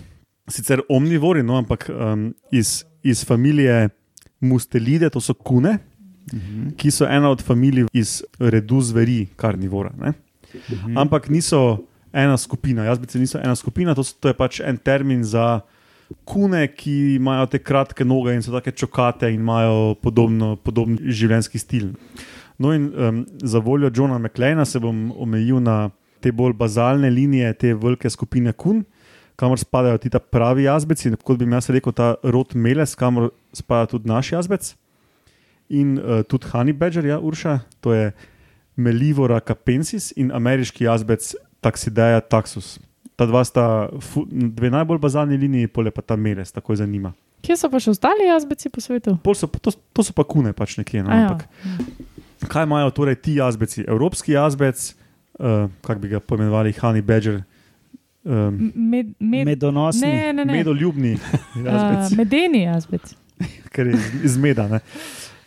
[0.47, 3.89] sicer omnivori, no, ampak um, iz, iz familije
[4.39, 5.79] Mustelide, to so kune,
[6.33, 6.75] Mhm.
[6.75, 9.93] ki so ena od familij iz redu zveri, karnivora.
[9.99, 10.13] Ne?
[10.71, 10.97] Mhm.
[10.97, 11.77] Ampak niso
[12.13, 15.61] ena skupina, jazbeci niso ena skupina, to, so, to je pač en termin za
[16.25, 21.59] kune, ki imajo te kratke noge in so tako čokate in imajo podobno, podoben življenjski
[21.59, 21.93] stil.
[22.59, 25.89] No, in um, za voljo Johna McLeana se bom omejil na
[26.21, 28.83] te bolj bazalne linije, te velike skupine kun,
[29.37, 33.85] kamor spadajo ti ta pravi jazbeci, kot bi jaz rekel, ta rod Meles, kamor spada
[33.91, 34.73] tudi naš jazbec.
[35.69, 38.11] In uh, tudi Honey Badger, ja, Urša, to je
[38.77, 42.77] Melivora capensis in ameriški jazbec Taxideja taxus.
[43.17, 43.63] Ta dva sta
[44.01, 47.13] fu, dve najbolj bazalni liniji, pole pa ta Meles, tako je zanima.
[47.45, 49.17] Kje so pa še ostali jazbeci po svetu?
[49.23, 51.03] Pol So, to, to so pa kune pač nekje.
[51.05, 51.33] No, ja.
[51.33, 51.45] ampak,
[52.49, 53.85] kaj imajo torej ti jazbeci?
[53.85, 55.06] Evropski jazbec, uh,
[55.81, 57.41] kako bi ga poimenovali, Honey Badger,
[58.23, 60.07] um, Med, med, Medonosni.
[60.07, 60.53] ne, ne, ne.
[60.53, 61.17] medoljubni
[61.55, 63.15] Uh, medeni jazbec.
[63.73, 64.67] ker je iz, iz meda.
[64.67, 64.79] Ne?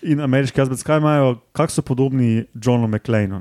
[0.03, 3.41] In ameriški jazbec, kaj imajo, kako so podobni Johnu McLeanu.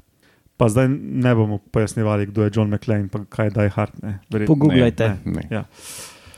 [0.58, 3.92] Pa zdaj ne bomo pojasnjevali, kdo je John McLean, pa kaj je Die Hard.
[4.04, 4.56] Ne, verjetno.
[4.56, 5.32] Pogooglajte, Ne.
[5.32, 5.48] Ne.
[5.50, 5.64] Ja.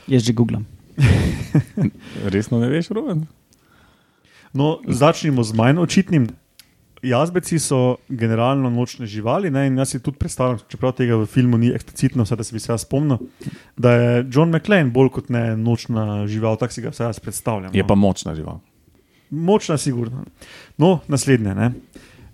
[0.06, 0.66] jaz že googlam.
[2.32, 3.26] Resno ne veš, Roman?
[4.52, 6.28] No, začnimo z manj očitnim.
[7.02, 11.58] Jazbeci so generalno nočne živali, ne, in jaz si tudi predstavljam, čeprav tega v filmu
[11.58, 13.18] ni eksplicitno, vsaj da se bi se jaz spomnil,
[13.76, 17.74] da je John McLean bolj kot ne nočna žival, tako si ga vsaj jaz predstavljam.
[17.74, 17.88] Je no.
[17.88, 18.60] pa močna žival.
[19.30, 20.24] Močna, sigurno.
[20.78, 21.54] No, naslednje.
[21.54, 21.72] Ne.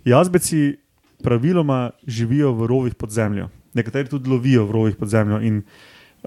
[0.05, 0.77] Jazbeci
[1.23, 5.41] praviloma živijo v rovih pod zemljo, nekateri tudi lovijo v rovih pod zemljo.
[5.41, 5.63] In,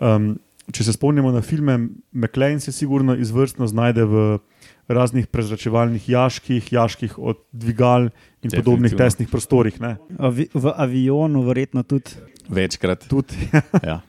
[0.01, 0.33] um,
[0.73, 1.79] če se spomnimo na filme,
[2.13, 4.39] McLean se sigurno izvrstno znajde v
[4.93, 8.09] raznih prezračevalnih jaških, jaških od dvigal
[8.43, 8.99] in podobnih Definitivno.
[8.99, 9.81] tesnih prostorih.
[9.81, 9.97] Ne.
[10.19, 12.11] Avi, v avionu, verjetno tudi.
[12.49, 13.09] Večkrat.
[13.09, 13.35] Tudi,
[13.89, 14.01] Ja.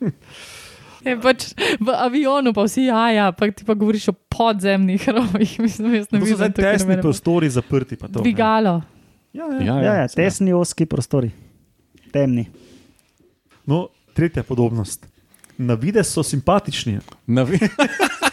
[1.04, 5.60] Je pač v avionu, pa vsi jaja, pa ti pa govoriš o podzemnih rovih.
[5.60, 7.96] Mislim, jaz ne to so vidim zdaj tukaj tesni prostori zaprti.
[7.96, 8.22] pa To.
[8.22, 8.82] Dvigalo.
[9.34, 9.60] ja, ja.
[9.62, 11.32] Ja, Ja, ja, tesni, oski prostori,
[12.12, 12.46] temni.
[13.65, 15.08] No, tretja podobnost.
[15.58, 17.00] Na videz so simpatični.
[17.28, 17.60] Navi...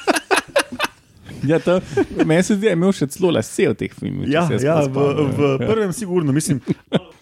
[1.49, 1.81] ja, to,
[2.25, 4.29] meni se zdi, da je imel še celo lase v teh filmih.
[4.31, 6.61] Ja, ja v, v prvem, sigurno, mislim.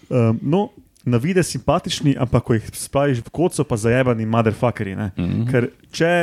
[0.09, 0.69] Um, no,
[1.05, 4.95] na vide simpatični, ampak ko jih spraviš v koco, pa zajebani motherfuckeri.
[4.95, 5.11] ne.
[5.17, 5.47] Mhm.
[5.49, 6.13] Ker če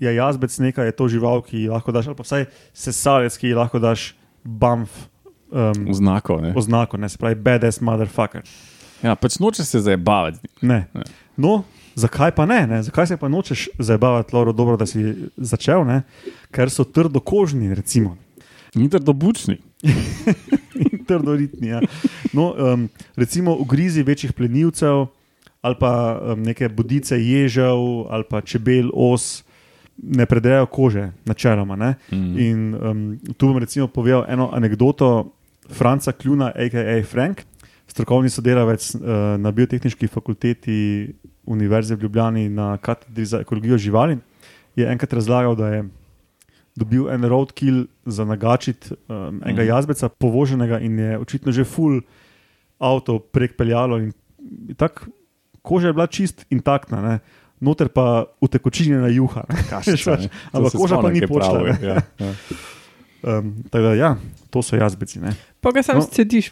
[0.00, 3.52] je jazbec nekaj, je to žival, ki ji lahko daš, ali pa vsaj sesalec, ki
[3.52, 5.06] ji lahko daš bamf.
[5.50, 6.52] Um, Znako, ne?
[6.54, 8.44] oznako, ne se pravi, badass motherfucker.
[9.02, 10.38] Ja, pač noče se zabavati.
[10.62, 10.84] Ne.
[10.94, 11.02] Ne.
[11.36, 11.64] No,
[12.00, 12.82] zakaj pa ne, ne?
[12.82, 16.02] Zakaj se pa nočeš zabavati, Loro, dobro, da si začel, ne?
[16.50, 18.16] ker so trdokožni, recimo.
[18.74, 19.58] Ni trdo bučni.
[21.08, 21.68] trdoritni.
[21.68, 21.80] Ja.
[22.32, 25.06] No, um, recimo ugrizi večjih plenilcev,
[25.60, 29.42] ali pa um, neke bodice ježev, ali pa čebel, os,
[30.02, 31.76] ne predejo kože, načeloma.
[31.76, 31.94] Ne?
[32.12, 32.38] Mm.
[32.38, 35.32] In um, tu bom recimo povedal eno anegdoto
[35.70, 37.02] Franca Kljuna, a.k.a.
[37.04, 37.42] Frank,
[37.86, 39.02] strokovni sodelavec uh,
[39.38, 41.10] na biotehnički fakulteti
[41.50, 44.18] Univerze v Ljubljani na katedri za ekologijo živali.
[44.72, 45.84] Je enkrat razlagal, da je
[46.72, 49.68] dobil en roadkill za nagačiti um, enega Mhm.
[49.68, 52.00] jazbeca, povoženega in je očitno že full
[52.78, 53.98] avto prek peljalo.
[54.76, 55.08] Tak,
[55.62, 57.18] koža je bila čist intaktna, ne?
[57.60, 59.44] noter pa utekočinjena juha.
[59.68, 60.28] Kašica, ne.
[60.54, 61.76] Ampak koža pa ni ne.
[61.82, 62.32] Ja, ja.
[63.20, 64.16] Um, tako da, ja,
[64.50, 65.20] to so jazbeci.
[65.20, 65.34] Ne?
[65.60, 66.02] Pa ga sam No.
[66.02, 66.50] scediš.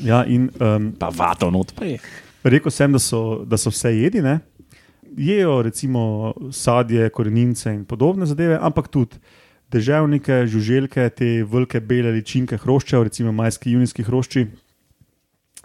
[0.00, 1.84] Ja, in um, Pa vato not pa
[2.44, 2.50] je.
[2.50, 4.40] rekel sem, da so, da so vse jedi, ne?
[5.16, 9.16] jejo recimo sadje, korenince in podobne zadeve, ampak tudi
[9.72, 14.46] deževnike, žuželke, te velike bele ličinke hroščev, recimo majski junijski hrošči,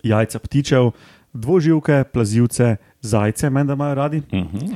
[0.07, 0.91] jajca ptičev,
[1.33, 4.23] dvoživke, plazivce, zajce, menda imajo radi.
[4.33, 4.75] Mhm.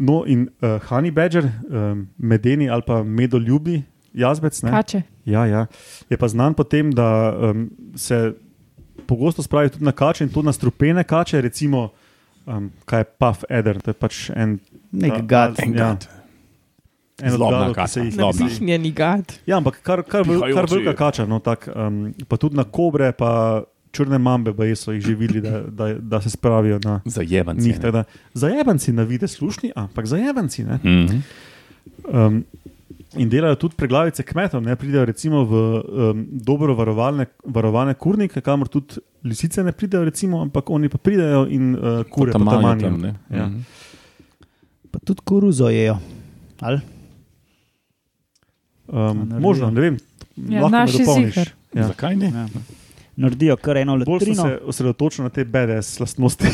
[0.00, 3.82] No, in uh, honey badger, um, medeni ali pa medoljubi
[4.16, 4.70] jazbec, ne?
[4.70, 5.02] Kače.
[5.28, 5.66] Ja, ja.
[6.08, 8.32] Je pa znan po tem, da um, se
[9.00, 11.90] pogosto spravi tudi na kače in to na strupene kače, recimo
[12.46, 13.76] Um, kaj je puff eder?
[13.78, 14.58] To je pač en.
[14.92, 15.54] Nek gad.
[15.58, 15.78] En Ja.
[15.78, 16.08] gad.
[17.18, 18.00] En od Zlobna kača.
[18.38, 19.34] Pihnjeni gad.
[19.46, 20.74] Ja, ampak kar, kar, vel- kar Pihajoči.
[20.74, 25.02] velika kača, no, tak, um, pa tudi na kobre, pa črne mambe, pa so jih
[25.02, 27.62] živeli, da, da, da se spravijo na Zajebanci.
[27.62, 27.78] njih.
[27.78, 30.64] da Zajebanci na vide slušni, ampak zajebanci.
[30.64, 30.74] Ne?
[30.76, 31.16] Mhm.
[32.06, 32.44] Um,
[33.18, 38.68] in delajo tudi preglavice kmetov, ne pridejo recimo v um, dobro varovalne, varovane kurnike, kamor
[38.70, 43.14] tudi lisice ne pridejo, recimo, ampak oni pa pridejo in uh, Tam pa tam ne.
[43.30, 43.46] Ja.
[43.46, 43.60] Mhm.
[44.90, 45.98] Pa tudi koruzo jejo.
[46.60, 46.80] Ali?
[48.86, 49.40] Um, naredijo.
[49.40, 49.96] možno, ne vem.
[50.36, 51.34] Ja, lahko me naši dopolniš.
[51.34, 51.50] ziher.
[51.74, 51.86] Ja.
[51.86, 52.26] Zakaj ne?
[52.26, 52.46] Ja.
[53.16, 54.42] Naredijo kar eno Bolj sem letrino.
[54.42, 56.48] se osredotočil na te BDS lastnosti.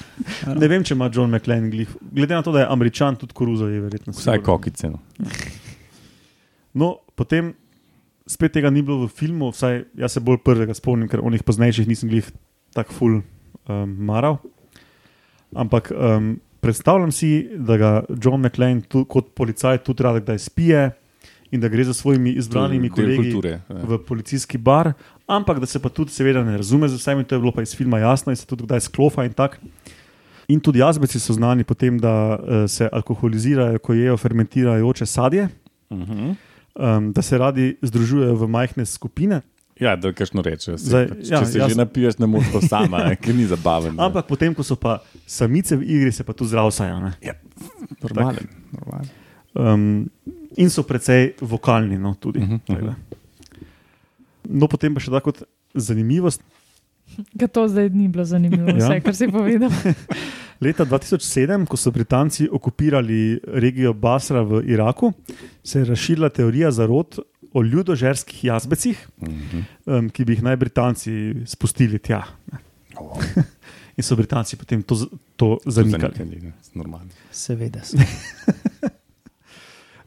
[0.60, 1.94] ne vem, če ima John McLean glih.
[2.12, 4.12] Glede na to, da je američan, tudi koruzo je verjetno.
[4.12, 4.90] Vsaj kokice.
[4.90, 4.98] No.
[6.76, 7.54] No, potem
[8.28, 11.88] spet tega ni bilo v filmu, vsaj jaz se bolj prvega spomnim, ker onih poznejših
[11.88, 12.28] nisem jih
[12.76, 14.36] tako ful um, maral.
[15.56, 20.90] Ampak um, predstavljam si, da ga John McLean tu, kot policaj tudi rad kdaj spije
[21.54, 23.60] in da gre za svojimi izbranimi je kolegi kulture.
[23.70, 23.82] ja.
[23.86, 24.92] v policijski bar,
[25.30, 27.76] ampak da se pa tudi, seveda, ne razume z vsemi, to je bilo pa iz
[27.76, 29.62] filma jasno in se tudi kdaj sklofa in tako.
[30.48, 35.48] In tudi jazbeci so znani po tem, da uh, se alkoholizirajo, ko jejo fermentirajoče sadje,
[35.90, 36.30] Mhm.
[36.76, 39.40] Um, da se radi združujejo v majhne skupine.
[39.76, 40.80] Ja, da kažno rečeš.
[40.80, 43.44] Zdaj, Pač, ja, če se jaz- že napiješ, ne moreš to sama, ne, ker ni
[43.44, 43.92] zabaven.
[43.92, 44.00] ne.
[44.00, 47.00] Ampak potem, ko so pa samice v igri, se pa tu zdravsajo.
[47.00, 47.12] ne.
[48.00, 48.48] normalen.
[48.72, 49.08] normalen.
[49.56, 50.08] Um,
[50.56, 52.40] in so precej vokalni, no, tudi.
[52.40, 52.86] Mhm, Tako mhm.
[52.86, 52.94] da.
[54.48, 56.40] No, potem pa še tako kot zanimivost.
[57.34, 58.76] Ga to zdaj ni bilo zanimivo, Ja.
[58.80, 59.70] vse, kar si povedal.
[60.58, 65.12] Leta 2007, ko so Britanci okupirali regijo Basra v Iraku,
[65.62, 67.18] se je razširila teorija zarod
[67.52, 69.60] o ljudožerskih jazbecih, Mhm.
[69.86, 71.12] um, ki bi jih naj Britanci
[71.46, 72.22] spustili tja.
[72.96, 73.20] Oh,
[73.96, 74.94] In so Britanci potem to,
[75.36, 76.12] to zanikali.
[76.14, 76.52] zanikali.
[77.32, 77.80] Seveda.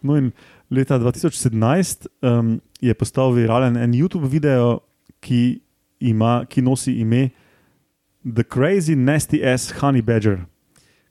[0.02, 0.32] No, in
[0.70, 4.80] leta 2017 um, je postal viralen en YouTube video,
[5.20, 5.60] ki,
[6.00, 7.30] ima, ki nosi ime
[8.26, 10.38] The Crazy Nasty Ass Honey Badger,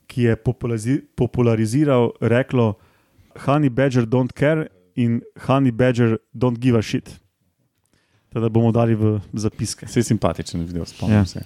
[0.07, 2.73] ki je popularizi- populariziral reklo
[3.37, 7.19] Honey Badger don't care in Honey Badger don't give a shit.
[8.29, 9.85] Teda bomo dali v zapiske.
[9.85, 11.25] Vse simpatičen video, spomnim Ja.
[11.25, 11.41] se.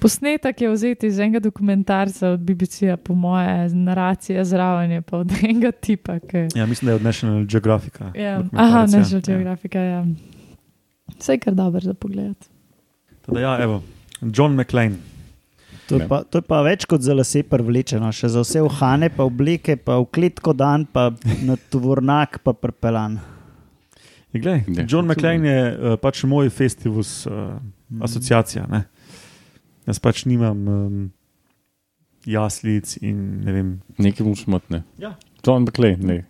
[0.00, 5.16] Posnetek je vzet iz enega dokumentarca od BBC-ja, po moje, z naracije zraven je pa
[5.18, 6.18] od enega tipa.
[6.18, 6.48] Ki...
[6.54, 8.12] Ja, mislim, da je od National Geographica.
[8.14, 8.42] Ja.
[8.52, 8.86] Aha, ja.
[8.88, 9.74] National Geographic.
[9.74, 10.06] Ja.
[11.18, 12.36] Vse je kar dobro za pogled.
[13.22, 13.82] Teda, ja, evo,
[14.20, 14.98] John McLean.
[15.90, 19.08] To je, pa, to je pa več kot za lase privlečeno, še za vse uhane,
[19.10, 21.08] pa obleke, pa v kletko dan, pa
[21.42, 23.18] na tovornak, pa prpelan.
[24.30, 27.58] Je, glej, Ne, John McLean je uh, pač moj festival, uh,
[28.06, 28.68] asociacija.
[28.70, 28.84] Ne?
[29.90, 31.00] Jaz pač nimam um,
[32.22, 33.68] jaslic in ne vem.
[33.98, 34.84] Nekaj mu šmotne.
[35.02, 35.16] Ja.
[35.42, 36.22] John McLean, ne.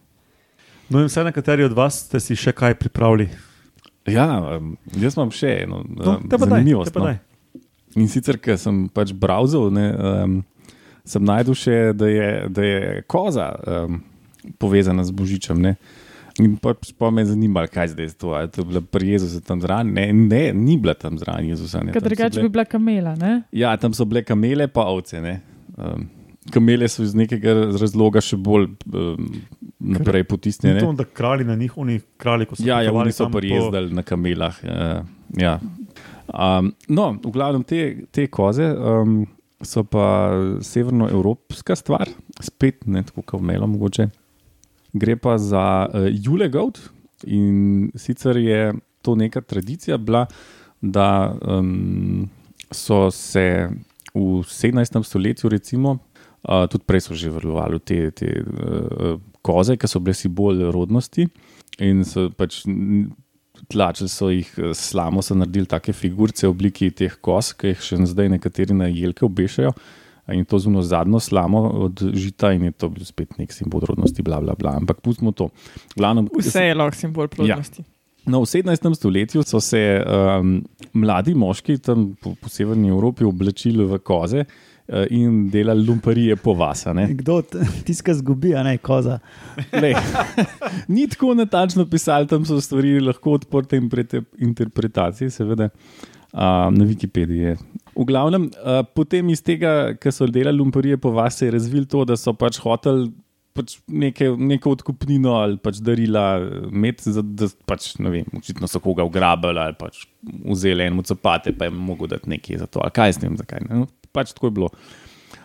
[0.88, 3.28] No, in vse nekateri od vas ste si še kaj pripravili.
[4.08, 7.20] Ja, um, jaz imam še eno No, um, te pa daj,
[7.96, 10.36] In sicer, ker sem pač browser, ne, um,
[11.04, 13.98] sem najdel še, da je, da je koza um,
[14.58, 15.58] povezana z Božičem.
[15.58, 15.74] Ne.
[16.38, 18.30] In pač pa me je zanimalo, kaj zdaj je to.
[18.32, 19.90] Ali je to bila pri Jezusu tam zraven?
[19.92, 21.82] Ne, ne, ni bila tam zraven Jezusa.
[21.82, 23.16] Ne, Ker drugače bi bila kamela.
[23.18, 23.42] Ne?
[23.52, 25.20] Ja, tam so bile kamele, pa ovce.
[25.20, 25.40] ne.
[25.76, 26.06] Um,
[26.54, 29.26] kamele so iz nekega razloga še bolj um,
[29.80, 30.80] naprej potisnjene.
[30.80, 33.32] to, da kralji na njih, oni kralji, ko so Ja, ja potovali oni so tam
[33.32, 34.56] po- prijezdili na kamelah.
[34.64, 35.04] Uh,
[35.36, 35.58] ja.
[36.34, 39.22] Um, no, v glavnem te, te koze um,
[39.62, 40.32] so pa
[40.64, 44.08] severnoevropska stvar, spet ne tako kot melo mogoče.
[44.92, 46.80] Gre pa za uh, Julegout
[47.26, 50.26] in sicer je to neka tradicija bila,
[50.80, 52.28] da um,
[52.72, 53.68] so se
[54.14, 55.02] v 17.
[55.04, 55.98] stoletju, recimo,
[56.48, 61.28] uh, tudi prej so že vrlovali te, te uh, koze, ki so bile simbol rodnosti
[61.80, 62.64] in so pač
[63.70, 67.86] tlačili so jih eh, slamo, so naredili take figurice v obliki teh koz, ki jih
[67.86, 69.74] še zdaj nekateri na jelke obešajo.
[70.30, 74.22] In to zuno zadnjo slamo od žita, in je to bil spet nek simbol rodnosti,
[74.22, 74.76] bla, bla, bla.
[74.78, 75.48] Ampak pustimo to.
[75.96, 77.82] Glavnem, Vse je lahko simbol plodnosti.
[78.30, 78.84] No, v 17.
[78.94, 80.60] stoletju so se um,
[80.92, 84.69] mladi moški tam po, po severni Evropi oblačili v koze uh,
[85.10, 87.06] in delali lumparije po vasane.
[87.14, 89.18] Kdo t- tiska zgubi, a ne koza.
[89.72, 89.94] Lej,
[90.94, 95.70] Ni tako natančno pisali, tam so stvari lahko odprte in prete interpretacije, seveda.
[96.32, 97.56] Uh, na Wikipediji je.
[97.96, 101.88] V glavnem, uh, potem iz tega, ker so delali lumparije po vas, se je razvil
[101.90, 103.08] to, da so pač hoteli
[103.56, 106.24] pač neke, neko odkupnino ali pač darila
[106.70, 111.52] imeti, za- da pač, ne vem, očitno so koga ugrabili ali pač vzeli eno copate,
[111.52, 113.64] pa je mogel dati nekaj za to, ali kaj s tem, zakaj.
[113.68, 113.82] Ne?
[113.82, 114.70] No, pač tako je bilo.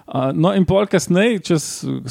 [0.05, 1.63] Uh, no, in pol kasneje, čez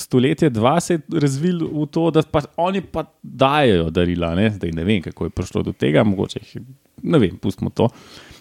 [0.03, 4.33] stoletje, dva se je razvil v to, da pa oni pa dajo darila.
[4.35, 4.49] Ne?
[4.51, 6.65] Zdaj ne vem, kako je prišlo do tega, mogoče jih
[7.05, 7.87] ne vem, pustimo to,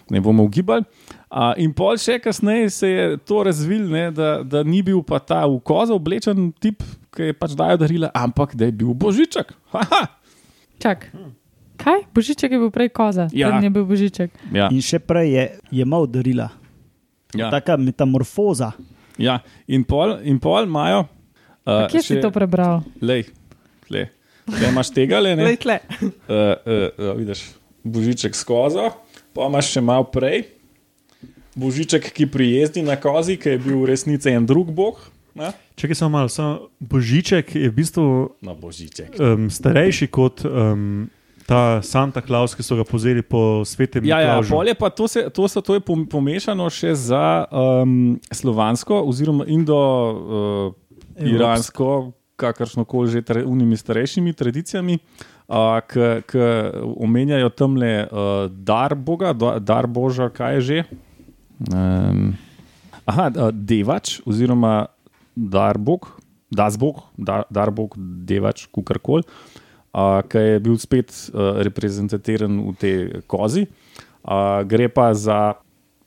[0.09, 0.81] ne bomo ugibali.
[1.29, 5.19] Uh, in pol še kasneje se je to razvil, ne, da, da ni bil pa
[5.21, 6.81] ta v kozo oblečen tip,
[7.13, 9.53] ki je pač dajo darila, ampak da je bil božiček.
[9.71, 10.07] Haha!
[10.79, 11.11] Čak.
[11.77, 12.05] Kaj?
[12.11, 13.49] Božiček je bil prej koza, Ja.
[13.49, 14.29] preden je bil božiček.
[14.51, 16.49] Ja, In še prej je jemal darila.
[17.33, 18.73] ja, Taka metamorfoza.
[19.17, 19.39] ja.
[19.67, 21.07] In pol, in pol imajo.
[21.65, 22.83] Uh, Kje si to prebral?
[23.01, 23.29] Lej,
[23.87, 24.09] tle.
[24.43, 25.43] Tle imaš tega, le ne?
[25.43, 25.77] Glej, tle.
[26.01, 26.51] Uh, uh,
[26.99, 28.89] uh, vidiš, božiček s kozo,
[29.31, 30.43] pa imaš še malo prej.
[31.55, 34.97] Božiček, ki prijezdi na kozi, ki je bil v resnici en drug bog.
[35.35, 35.49] Ne?
[35.73, 36.27] Čakaj, samo malo.
[36.27, 39.15] Samo Božiček je v bistvu No, božiček.
[39.15, 41.09] um, starejši kot um,
[41.43, 44.49] ta Santa Claus, ki so ga pozeli po svetem Ja, ja, Miklavžu.
[44.51, 47.93] pol je pa to, se, to, so, to je pom- pomešano še za um,
[48.27, 49.43] slovansko oziroma
[51.15, 51.89] indo-iransko,
[52.35, 54.97] kakršno koli že tra, unimi starejšimi tradicijami,
[55.47, 55.81] uh,
[56.21, 56.39] ki
[56.95, 58.07] omenjajo tamle uh,
[58.49, 60.83] dar Boga, do- dar Boža, kaj je že.
[61.65, 62.33] Um,
[63.03, 64.87] aha, uh, devač oziroma
[65.35, 66.07] dar Bog,
[66.51, 69.25] das Bog, dar, dar Bog, devač, kukorkoli.
[69.93, 72.95] Uh, ki je bil spet uh, reprezentativen v tej
[73.29, 73.67] kozi,
[74.25, 75.53] uh, gre pa za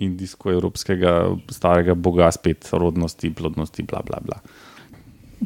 [0.03, 1.13] indijsko-evropskega
[1.55, 4.41] starega boga, spet rodnosti, plodnosti, bla, bla, bla.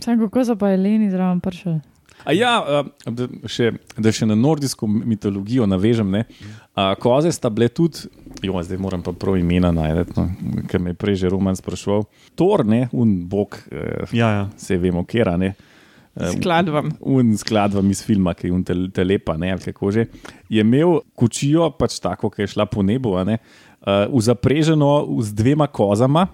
[0.01, 1.77] Sam kako so pa Eleni zraven prišli?
[2.25, 2.53] A ja,
[3.05, 6.11] da, še, da še na nordijsko mitologijo navežem.
[6.11, 6.25] ne.
[7.01, 8.09] Koze sta bile tudi,
[8.43, 10.29] jo, zdaj moram pa prav imena najti, no,
[10.69, 12.05] ker me je prej že Roman spraševal.
[12.35, 14.45] Tor, ne, un bog, uh, Ja, ja.
[14.57, 15.37] se vemo, kera.
[15.37, 15.55] Ne.
[16.17, 16.91] Eh, Skladvam.
[17.01, 20.07] Un skladvam iz filma, ki je un tel- telepa, ne, ali kako že,
[20.49, 23.39] je imel kočijo, pač tako, ki je šla po nebu, a ne,
[23.87, 26.27] uh, zapreženo z dvema kozama.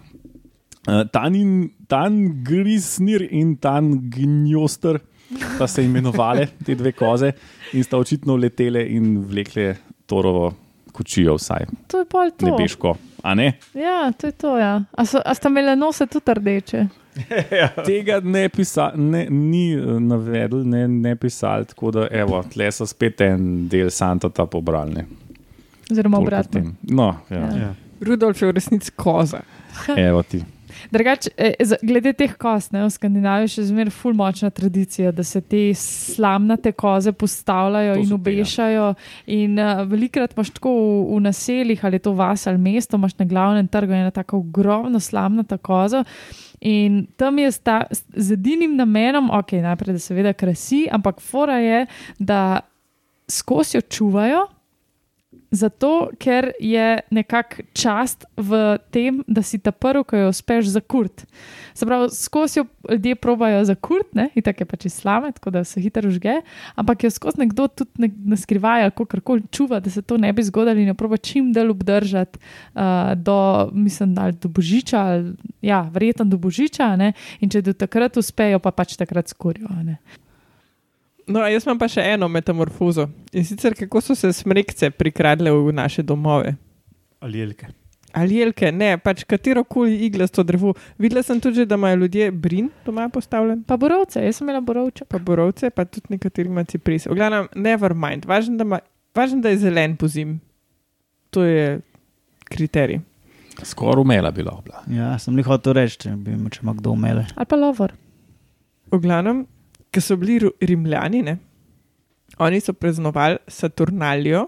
[0.86, 5.00] Uh, Tanin, tan grisnir in tan gnjoster
[5.56, 7.32] sta se imenovali, te dve koze,
[7.74, 9.74] in sta očitno letele in vlekle
[10.06, 10.52] torovo
[10.96, 12.48] kočijo, vsaj To je pol to.
[12.48, 12.94] nebeško.
[13.22, 13.52] A ne?
[13.74, 14.54] Ja, to je to.
[14.58, 14.80] Ja.
[14.92, 16.86] A, so, a sta imele nose tudi rdeče?
[17.86, 22.86] Tega ne pisa, ne, ni eh, navedel, ne, ne pisal, tako da evo, tle so
[22.86, 25.04] spet en del Santa pobrali.
[25.90, 26.62] Oziroma obratno.
[26.82, 27.38] No, ja.
[27.38, 27.56] Ja.
[27.56, 27.74] ja.
[28.00, 29.40] Rudolf je v resnici koza.
[29.96, 30.42] evo ti.
[30.90, 35.24] Drugač, eh, glede teh kost, ne, v Skandinaviji je še zmeraj ful močna tradicija, da
[35.24, 38.14] se te slamnate koze postavljajo To in ja.
[38.14, 38.88] obešajo.
[39.26, 43.18] In uh, velikrat imaš tako v, v naseljih, ali je to vas ali mesto, imaš
[43.18, 46.04] na glavnem trgu ena tako ogromna slamnata koza.
[46.60, 51.86] In tam je sta, z edinim namenom, ok, najprej da seveda krasi, ampak fora je,
[52.18, 52.60] da
[53.28, 54.46] skozi jo čuvajo.
[55.50, 61.22] Zato, ker je nekako čast v tem, da si ta prvi, ko jo uspeš zakurt.
[61.74, 65.64] Se pravi, skozi jo ljudje probajo zakurt, ne, in tako je pač slame, tako da
[65.64, 66.40] se hitro žge,
[66.74, 70.32] ampak jo skozi nekdo tudi ne, ne skrivajo, kako koli čuva, da se to ne
[70.32, 72.38] bi zgodilo in jo proba čim dlje obdržati
[72.74, 77.72] uh, do, mislim, ali do božiča, ali, ja, verjetno do božiča, ne, in če do
[77.72, 79.70] takrat uspejo, pa pač takrat skorijo.
[81.26, 83.08] No, jaz imam pa še eno metamorfozo.
[83.34, 86.54] In sicer kako so se smrekce prikradle v naše domove.
[87.20, 87.66] Ali jelke.
[88.16, 90.70] Ali jelke, ne, pač katero koli iglasto drevo.
[90.98, 94.60] Videla sem tudi, že, da imajo ljudje brin doma postavljen, Pa borovce, jaz sem imela
[94.60, 95.04] borovče.
[95.04, 97.10] pa borovce, pa tudi nekateri ima ciprise.
[97.10, 98.78] V glavnem, never mind, važno, da, ima,
[99.14, 100.38] važno, da je zelen po zim.
[101.30, 101.80] To je
[102.44, 103.00] kriterij.
[103.64, 104.80] Skoraj umela bila obla.
[104.88, 107.26] Ja, sem jih hotel reči, če bi ima kdo umele.
[107.36, 107.92] Ali pa lovor.
[108.92, 109.44] V glavnem,
[109.96, 111.36] ki so bili Rimljani, ne,
[112.38, 114.46] oni so praznovali Saturnalijo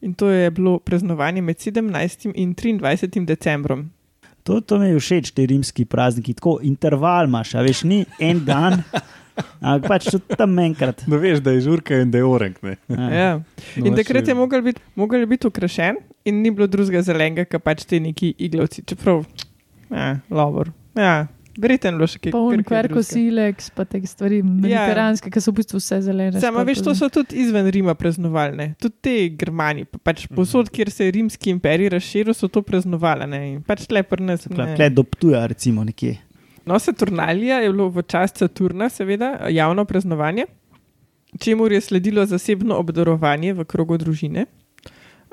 [0.00, 2.32] in to je bilo praznovanje med 17.
[2.34, 3.24] in 23.
[3.24, 3.90] decembrom.
[4.42, 8.42] To, to mi je všeč, te rimski prazniki, tako interval imaš, a veš, ni en
[8.44, 8.82] dan,
[9.60, 11.06] ampak pač tudi tam enkrat.
[11.08, 12.58] No, veš, da je žurka in da je orenk.
[12.62, 12.74] Ne?
[12.88, 13.08] Ja.
[13.10, 13.30] Ja.
[13.76, 17.46] No, In takrat še- je mogel biti, mogel biti ukrašen in ni bilo drugega zelenega,
[17.46, 19.24] kot pač te neki iglavci, čeprav,
[19.90, 20.72] ja, lovor.
[20.94, 22.32] Ja, verjetno je bilo še kaj.
[22.34, 26.42] Poln kaj kverko silex, pa te stvari mediteranske, ki so v bistvu vse zelene.
[26.42, 28.66] Samo veš, to so tudi izven Rima praznovali, ne?
[28.80, 33.28] tudi te Germani, pa pač posod, kjer se je rimski imperij razširil, so to praznovali.
[33.30, 33.42] ne.
[33.52, 33.86] In Pač
[34.20, 34.48] nas.
[34.50, 34.74] ne.
[34.76, 36.18] Tle do Ptuja, recimo, nekje.
[36.66, 40.46] No, Saturnalija je bilo v čast Saturna, seveda, javno praznovanje,
[41.40, 44.46] čemu je sledilo zasebno obdarovanje v krogu družine.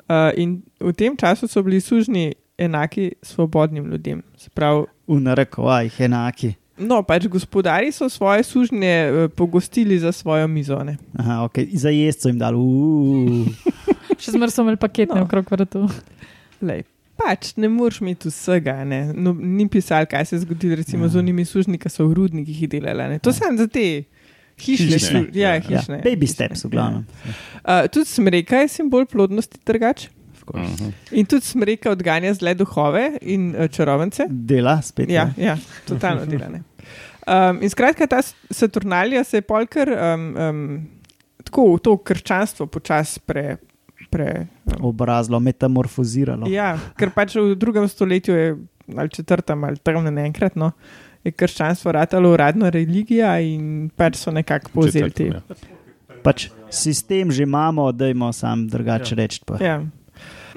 [0.02, 4.22] Uh, in v tem času so bili sužni enaki svobodnim ljudem.
[4.36, 6.54] Se pravi, V narekovajih enaki.
[6.78, 10.78] no, pač gospodari so svoje sužnje uh, pogostili za svojo mizo.
[10.80, 10.96] Ne?
[11.14, 12.58] Aha, ok, za jesti so jim dali.
[14.16, 15.24] Še zmeraj so imeli paketne No.
[15.24, 15.84] okrog vrtu.
[16.62, 16.84] Lej.
[17.14, 18.78] Pač ne moreš imeti vsega.
[18.84, 19.12] Ne.
[19.12, 21.08] No, ni pisal, kaj se je zgodilo recimo, ja.
[21.08, 23.08] z unimi sužnji, ki so v rudnikih delali.
[23.08, 23.18] Ne.
[23.18, 24.04] To sem za te
[24.56, 24.86] hišne.
[24.88, 24.98] Hišne.
[25.00, 25.60] slu- Ja, Ja.
[25.60, 25.96] hišne.
[25.96, 26.34] Ja, baby hišne.
[26.48, 27.04] steps, v glavnem.
[27.60, 29.60] Uh, tudi smreka je simbol plodnosti
[30.52, 30.80] trgač.
[30.80, 30.92] Mhm.
[31.18, 34.28] In tudi smreka odganja zle duhove in uh, čarovnice.
[34.30, 35.10] Dela spet.
[35.10, 35.44] Ja, ne.
[35.44, 35.56] ja
[35.88, 36.62] totalno delane.
[37.26, 38.18] Um, in skratka, ta
[38.50, 40.64] Saturnalija se je polkar um, um,
[41.44, 43.56] tako v to krščanstvo počasi pre.
[44.10, 46.50] pre um, Obrazlo, metamorfoziralo.
[46.50, 48.56] ja, ker pač v drugem stoletju je,
[48.96, 50.72] ali četrtem, ali tam ne enkrat, no,
[51.24, 55.30] je krščanstvo ratalo uradna religija in pač so nekako povzeli te.
[55.30, 55.40] Ja.
[56.22, 59.40] Pač sistem že imamo, da imamo sam drugače reči.
[59.46, 59.62] pa.
[59.62, 59.80] Ja.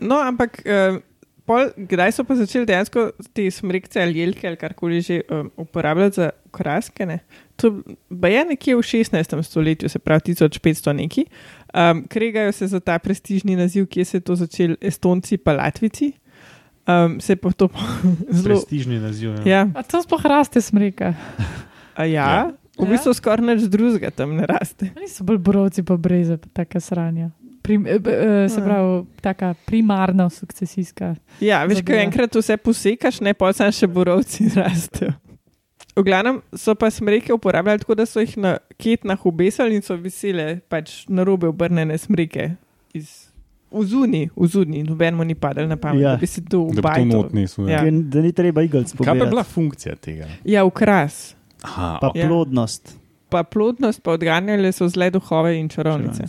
[0.02, 0.98] No, ampak uh,
[1.46, 6.16] pol, kdaj so pa začeli dejansko te smrekce ali jelke ali karkoli že um, uporabljati
[6.16, 7.06] za okraske?
[7.06, 7.20] Ne?
[7.56, 9.44] To je nekje v 16.
[9.44, 11.26] stoletju, se pravi 1500 neki.
[11.72, 16.12] Um, kregajo se za ta prestižni naziv, kje se je to začel, Estonci pa Latvici.
[16.88, 17.70] Um, se je pa to
[18.30, 18.56] zelo.
[18.60, 19.30] Prestižni naziv.
[19.30, 19.42] Ja.
[19.46, 21.14] Ja, A to sploh raste smreka.
[21.96, 24.92] a ja, v bistvu skoraj nič drugega tam ne raste.
[25.00, 27.32] Niso bolj borovci, pa breze, pa taka sranja.
[27.66, 28.00] Prim, eh,
[28.48, 28.64] se Ja.
[28.64, 31.16] pravi, taka primarna sukcesijska.
[31.42, 35.14] Ja, veš, ko enkrat vse posekaš, ne pa sam še borovci rastejo.
[35.94, 39.96] V glavnem so pa smreke uporabljali tako, da so jih na ketnah obesili in so
[39.96, 42.50] visele pač na robe obrnjene smreke.
[42.94, 43.32] Iz,
[43.72, 46.12] v zuni, v zuni, nobenemu ni padal na pamet, Ja.
[46.12, 47.08] da bi se to Da bi to ubajal.
[47.08, 47.68] not nisel.
[47.68, 47.82] Ja.
[47.82, 47.92] Ja.
[47.92, 50.28] Da ni treba igalc Kaj pa je bila funkcija tega?
[50.46, 51.36] Ja, ukras.
[51.64, 52.16] Aha, Pa ok.
[52.16, 52.28] Ja.
[52.28, 52.94] plodnost.
[53.30, 56.28] Pa plodnost, pa odganjale so zle duhove in čarovnice.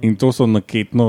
[0.00, 1.06] In to so naketno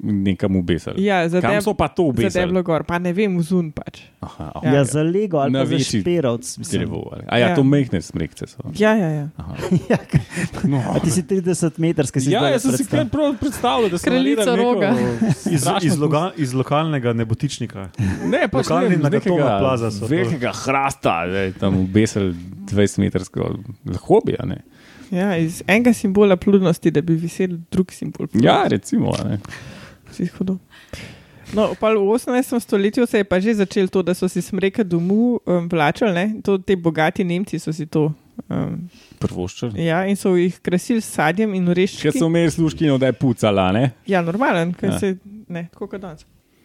[0.00, 1.04] nekam obesili.
[1.04, 2.32] Ja, za Kam so pa to za obesili?
[2.32, 4.00] deblo gor, pa ne vem, v zun pač.
[4.20, 4.72] Aha, Ja.
[4.72, 6.58] Ja, za Lego ali Na pa za šperovc.
[6.58, 6.80] mislim.
[6.80, 7.08] drevo.
[7.12, 7.54] ali- A ja, Ja.
[7.54, 8.58] to mehne smrekce so.
[8.74, 9.28] Ja, ja, ja.
[9.36, 9.54] Aha.
[9.90, 9.98] Ja,
[10.64, 10.80] No.
[10.88, 14.10] A ti si 30 metrski, si Ja, jaz sem si kar prav predstavljal, da sem
[14.10, 14.94] Kraljica roga.
[15.46, 17.88] Iz, iz, loga, iz lokalnega nebotičnika.
[18.24, 20.06] Ne, pač Lokalni ne, nekega plaza so.
[20.06, 22.32] Velikega hrasta, da je tam obesel
[22.66, 23.58] 20-metrsko
[24.00, 24.44] hobija.
[24.44, 24.62] Ne?
[25.12, 28.46] Ja, iz enega simbola plodnosti, da bi visel drug simbol plodnosti.
[28.46, 29.12] Ja, recimo.
[29.12, 29.38] a Ne?
[30.08, 30.58] Vsi hudo.
[31.52, 32.32] No, pa v 18.
[32.58, 36.40] stoletju se je pa že začelo to, da so si smreke domu um, vlačali, ne?
[36.40, 38.12] to ti bogati Nemci so si to.
[38.48, 38.88] Um,
[39.18, 39.76] Prvoščer.
[39.76, 42.10] ja, in so jih krasili s sadjem in oreščki.
[42.10, 43.90] so imeli služkino, da je pucala, ne?
[44.06, 44.98] Ja, normalen, ker Ja.
[44.98, 45.16] se
[45.48, 46.24] ne, tako kot danes.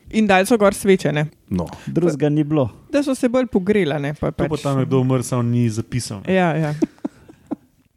[0.10, 1.68] In dal so gor svečene, No.
[1.86, 2.70] Drugega ni bilo.
[2.90, 4.00] da so se bolj pogrela.
[4.00, 6.22] Ne, pa, To pač, tam nekdo umrl, samo ni zapisal.
[6.26, 6.74] Ja, ja.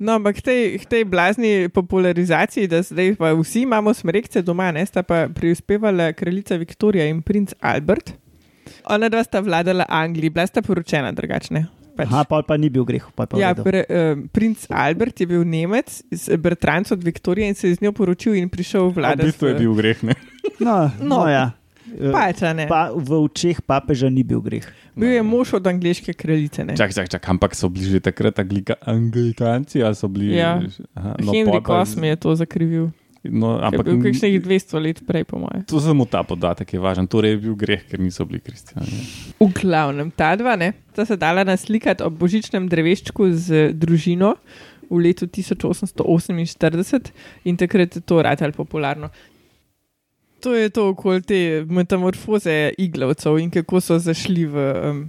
[0.01, 4.71] No, ampak k tej, k tej blazni popularizaciji, da zdaj pa vsi imamo smrekce doma,
[4.73, 8.15] ne sta pa prispevala kraljica Viktorija in princ Albert.
[8.87, 11.67] Ona dva sta vladala Angliji, bila sta poročena drugačne.
[11.97, 12.09] Pač.
[12.09, 13.05] Aha, pa, pa ni bil greh.
[13.13, 16.01] Pa, pa Ja, v pre, uh, princ Albert je bil Nemec,
[16.39, 19.29] bratranec od Viktorije in se je z njo poročil in prišel V vladati.
[19.29, 20.01] bistvu je bil greh.
[20.03, 20.15] Ne?
[20.61, 21.29] no, no, No.
[21.29, 21.51] ja.
[22.13, 22.39] Pač.
[22.67, 24.63] Pa, v očeh papeža ni bil greh.
[24.93, 26.65] Bil je mož od angliške kraljice.
[26.65, 26.77] ne.
[26.77, 30.37] Čak, čak, čak, ampak so bili že takrat anglika, anglikanci ali so bili.
[30.37, 30.61] Ja.
[30.95, 32.91] Aha, No, pa- VIII je to zakrivil.
[33.23, 35.61] No, Ampak ampak bil kakšnih 200 let prej, po mojem.
[35.69, 37.05] To samo ta podatek je važen.
[37.05, 38.89] Torej je bil greh, ker niso bili kristijani.
[39.37, 44.41] V glavnem, ta dva ne, sta se dala naslikati ob božičnem dreveščku z družino
[44.89, 47.13] v letu 1848
[47.45, 49.13] in takrat je to ratalo popularno.
[50.41, 51.39] To je to okoli te
[51.69, 55.01] metamorfoze iglavcev in kako so zašli v, um,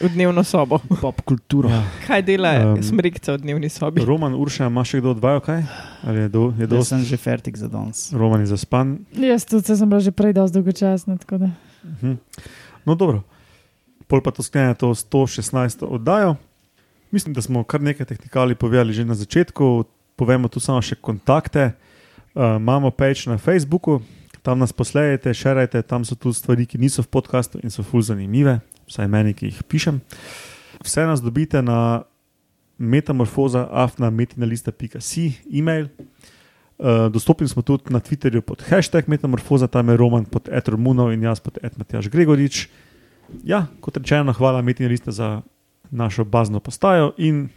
[0.00, 0.78] v dnevno sobo.
[1.02, 1.68] Pop kulturo.
[1.68, 1.82] Ja.
[2.06, 4.00] Kaj dela Um, smrekca v dnevni sobi?
[4.00, 5.60] Roman Urša, ima še kdo odvajal kaj?
[6.02, 6.88] Ali je, do, je Jaz dosti?
[6.88, 8.12] sem že fertik za danes.
[8.12, 8.96] Roman je zaspan.
[9.12, 11.16] Jaz tudi sem bila že prej dosti dolgočasna.
[11.18, 11.48] tako da.
[11.84, 12.16] Mhm.
[12.84, 13.22] No, dobro.
[14.06, 15.82] Pol pa to sklene to 116.
[15.82, 16.36] oddajo.
[17.10, 19.84] Mislim, da smo kar nekaj tehnikali povedali že na začetku.
[20.14, 21.74] Povemo tu samo še kontakte.
[22.32, 24.00] Uh, imamo page na Facebooku,
[24.46, 28.04] tam nas poslejete, šerajte, tam so tudi stvari, ki niso v podkastu in so ful
[28.06, 29.98] zanimive, vsaj meni, ki jih pišem.
[30.86, 32.06] Vse nas dobite na
[32.78, 35.90] metamorfoza, afna, metinalista.si, e-mail.
[36.76, 41.24] Uh, dostopni smo tudi na Twitterju pod hashtag metamorfoza, tam je Roman pod Etromunov in
[41.26, 42.68] jaz pod Etmatjaš Gregorič.
[43.42, 45.40] Ja, kot rečeno, hvala Metinalista za
[45.90, 47.48] našo bazno postajo in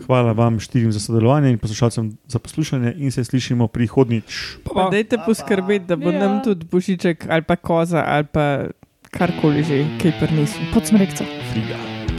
[0.00, 4.56] hvala vam štirim za sodelovanje in poslušalcem za poslušanje in se slišimo prihodnjič.
[4.64, 6.18] Pa dajte poskrbeti, da bo Ja.
[6.18, 8.66] nam tudi božiček ali pa koza ali pa
[9.10, 10.62] karkoli že, kaj prnesel.
[10.74, 11.24] Pod smrekco.
[11.52, 11.76] Friga.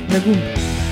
[0.09, 0.82] Na gumb.